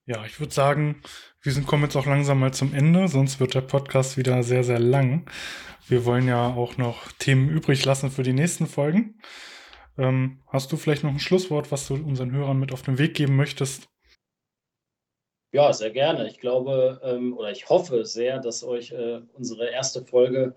Ja, 0.09 0.25
ich 0.25 0.39
würde 0.39 0.51
sagen, 0.51 1.03
wir 1.43 1.51
sind, 1.51 1.67
kommen 1.67 1.83
jetzt 1.83 1.95
auch 1.95 2.07
langsam 2.07 2.39
mal 2.39 2.51
zum 2.51 2.73
Ende, 2.73 3.07
sonst 3.07 3.39
wird 3.39 3.53
der 3.53 3.61
Podcast 3.61 4.17
wieder 4.17 4.41
sehr, 4.41 4.63
sehr 4.63 4.79
lang. 4.79 5.29
Wir 5.87 6.03
wollen 6.03 6.27
ja 6.27 6.47
auch 6.47 6.77
noch 6.77 7.11
Themen 7.19 7.47
übrig 7.47 7.85
lassen 7.85 8.09
für 8.09 8.23
die 8.23 8.33
nächsten 8.33 8.65
Folgen. 8.65 9.21
Ähm, 9.99 10.41
hast 10.47 10.71
du 10.71 10.77
vielleicht 10.77 11.03
noch 11.03 11.11
ein 11.11 11.19
Schlusswort, 11.19 11.71
was 11.71 11.87
du 11.87 11.93
unseren 11.93 12.31
Hörern 12.31 12.57
mit 12.57 12.73
auf 12.73 12.81
den 12.81 12.97
Weg 12.97 13.13
geben 13.13 13.35
möchtest? 13.35 13.87
Ja, 15.51 15.71
sehr 15.73 15.91
gerne. 15.91 16.27
Ich 16.27 16.39
glaube 16.39 16.99
ähm, 17.03 17.37
oder 17.37 17.51
ich 17.51 17.69
hoffe 17.69 18.03
sehr, 18.03 18.39
dass 18.39 18.63
euch 18.63 18.91
äh, 18.91 19.21
unsere 19.33 19.69
erste 19.69 20.03
Folge 20.03 20.55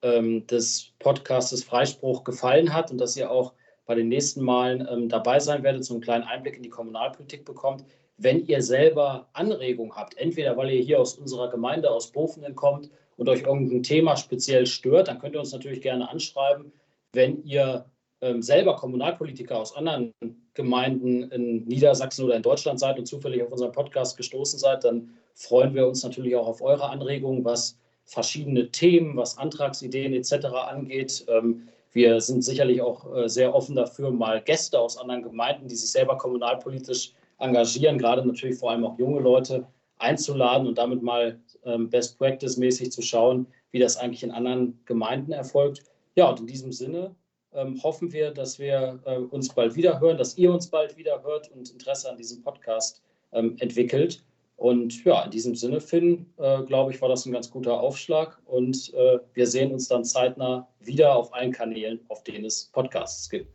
ähm, 0.00 0.46
des 0.46 0.94
Podcastes 0.98 1.62
Freispruch 1.62 2.24
gefallen 2.24 2.72
hat 2.72 2.90
und 2.90 2.96
dass 2.96 3.18
ihr 3.18 3.30
auch 3.30 3.52
bei 3.84 3.96
den 3.96 4.08
nächsten 4.08 4.42
Malen 4.42 4.88
ähm, 4.90 5.10
dabei 5.10 5.40
sein 5.40 5.62
werdet, 5.62 5.84
so 5.84 5.92
einen 5.92 6.02
kleinen 6.02 6.24
Einblick 6.24 6.56
in 6.56 6.62
die 6.62 6.70
Kommunalpolitik 6.70 7.44
bekommt. 7.44 7.84
Wenn 8.16 8.46
ihr 8.46 8.62
selber 8.62 9.28
Anregungen 9.32 9.96
habt, 9.96 10.16
entweder 10.16 10.56
weil 10.56 10.70
ihr 10.70 10.82
hier 10.82 11.00
aus 11.00 11.14
unserer 11.14 11.50
Gemeinde, 11.50 11.90
aus 11.90 12.12
Bofenden 12.12 12.54
kommt 12.54 12.90
und 13.16 13.28
euch 13.28 13.42
irgendein 13.42 13.82
Thema 13.82 14.16
speziell 14.16 14.66
stört, 14.66 15.08
dann 15.08 15.18
könnt 15.18 15.34
ihr 15.34 15.40
uns 15.40 15.52
natürlich 15.52 15.80
gerne 15.80 16.08
anschreiben. 16.08 16.72
Wenn 17.12 17.44
ihr 17.44 17.86
ähm, 18.20 18.42
selber 18.42 18.76
Kommunalpolitiker 18.76 19.58
aus 19.58 19.76
anderen 19.76 20.12
Gemeinden 20.54 21.30
in 21.30 21.64
Niedersachsen 21.64 22.24
oder 22.24 22.36
in 22.36 22.42
Deutschland 22.42 22.78
seid 22.78 22.98
und 22.98 23.06
zufällig 23.06 23.42
auf 23.42 23.50
unseren 23.50 23.72
Podcast 23.72 24.16
gestoßen 24.16 24.58
seid, 24.58 24.84
dann 24.84 25.10
freuen 25.34 25.74
wir 25.74 25.86
uns 25.86 26.02
natürlich 26.04 26.36
auch 26.36 26.46
auf 26.46 26.62
eure 26.62 26.88
Anregungen, 26.88 27.44
was 27.44 27.76
verschiedene 28.04 28.70
Themen, 28.70 29.16
was 29.16 29.38
Antragsideen 29.38 30.14
etc. 30.14 30.46
angeht. 30.46 31.24
Ähm, 31.28 31.68
wir 31.92 32.20
sind 32.20 32.42
sicherlich 32.42 32.80
auch 32.82 33.14
äh, 33.16 33.28
sehr 33.28 33.54
offen 33.54 33.76
dafür, 33.76 34.10
mal 34.10 34.40
Gäste 34.40 34.78
aus 34.78 34.96
anderen 34.96 35.22
Gemeinden, 35.22 35.68
die 35.68 35.76
sich 35.76 35.90
selber 35.90 36.16
kommunalpolitisch 36.16 37.12
engagieren, 37.44 37.98
gerade 37.98 38.26
natürlich 38.26 38.58
vor 38.58 38.70
allem 38.70 38.84
auch 38.84 38.98
junge 38.98 39.20
Leute 39.20 39.66
einzuladen 39.98 40.66
und 40.66 40.78
damit 40.78 41.02
mal 41.02 41.38
ähm, 41.64 41.88
Best 41.90 42.18
Practice 42.18 42.56
mäßig 42.56 42.90
zu 42.90 43.02
schauen, 43.02 43.46
wie 43.70 43.78
das 43.78 43.96
eigentlich 43.96 44.22
in 44.22 44.30
anderen 44.30 44.78
Gemeinden 44.86 45.32
erfolgt. 45.32 45.82
Ja, 46.16 46.30
und 46.30 46.40
in 46.40 46.46
diesem 46.46 46.72
Sinne 46.72 47.14
ähm, 47.52 47.80
hoffen 47.82 48.12
wir, 48.12 48.30
dass 48.30 48.58
wir 48.58 49.00
äh, 49.04 49.16
uns 49.16 49.48
bald 49.48 49.76
wieder 49.76 50.00
hören, 50.00 50.18
dass 50.18 50.36
ihr 50.36 50.52
uns 50.52 50.66
bald 50.66 50.96
wieder 50.96 51.22
hört 51.22 51.50
und 51.52 51.70
Interesse 51.70 52.10
an 52.10 52.16
diesem 52.16 52.42
Podcast 52.42 53.02
ähm, 53.32 53.56
entwickelt. 53.58 54.22
Und 54.56 55.04
ja, 55.04 55.24
in 55.24 55.30
diesem 55.30 55.54
Sinne, 55.56 55.80
Finn, 55.80 56.26
äh, 56.38 56.62
glaube 56.62 56.92
ich, 56.92 57.02
war 57.02 57.08
das 57.08 57.26
ein 57.26 57.32
ganz 57.32 57.50
guter 57.50 57.80
Aufschlag. 57.80 58.38
Und 58.46 58.94
äh, 58.94 59.18
wir 59.34 59.46
sehen 59.46 59.72
uns 59.72 59.88
dann 59.88 60.04
zeitnah 60.04 60.68
wieder 60.80 61.14
auf 61.14 61.34
allen 61.34 61.52
Kanälen, 61.52 62.00
auf 62.08 62.22
denen 62.22 62.44
es 62.44 62.70
Podcasts 62.72 63.28
gibt. 63.28 63.48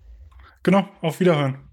Genau, 0.64 0.84
auf 1.02 1.20
Wiederhören. 1.22 1.69